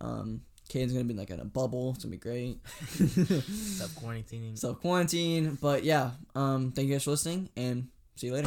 [0.01, 1.93] Um, Caden's gonna be like in a bubble.
[1.95, 2.59] It's gonna be great.
[2.67, 4.57] Stop quarantining.
[4.59, 6.13] Self quarantine, but yeah.
[6.35, 8.37] Um, thank you guys for listening, and see you later.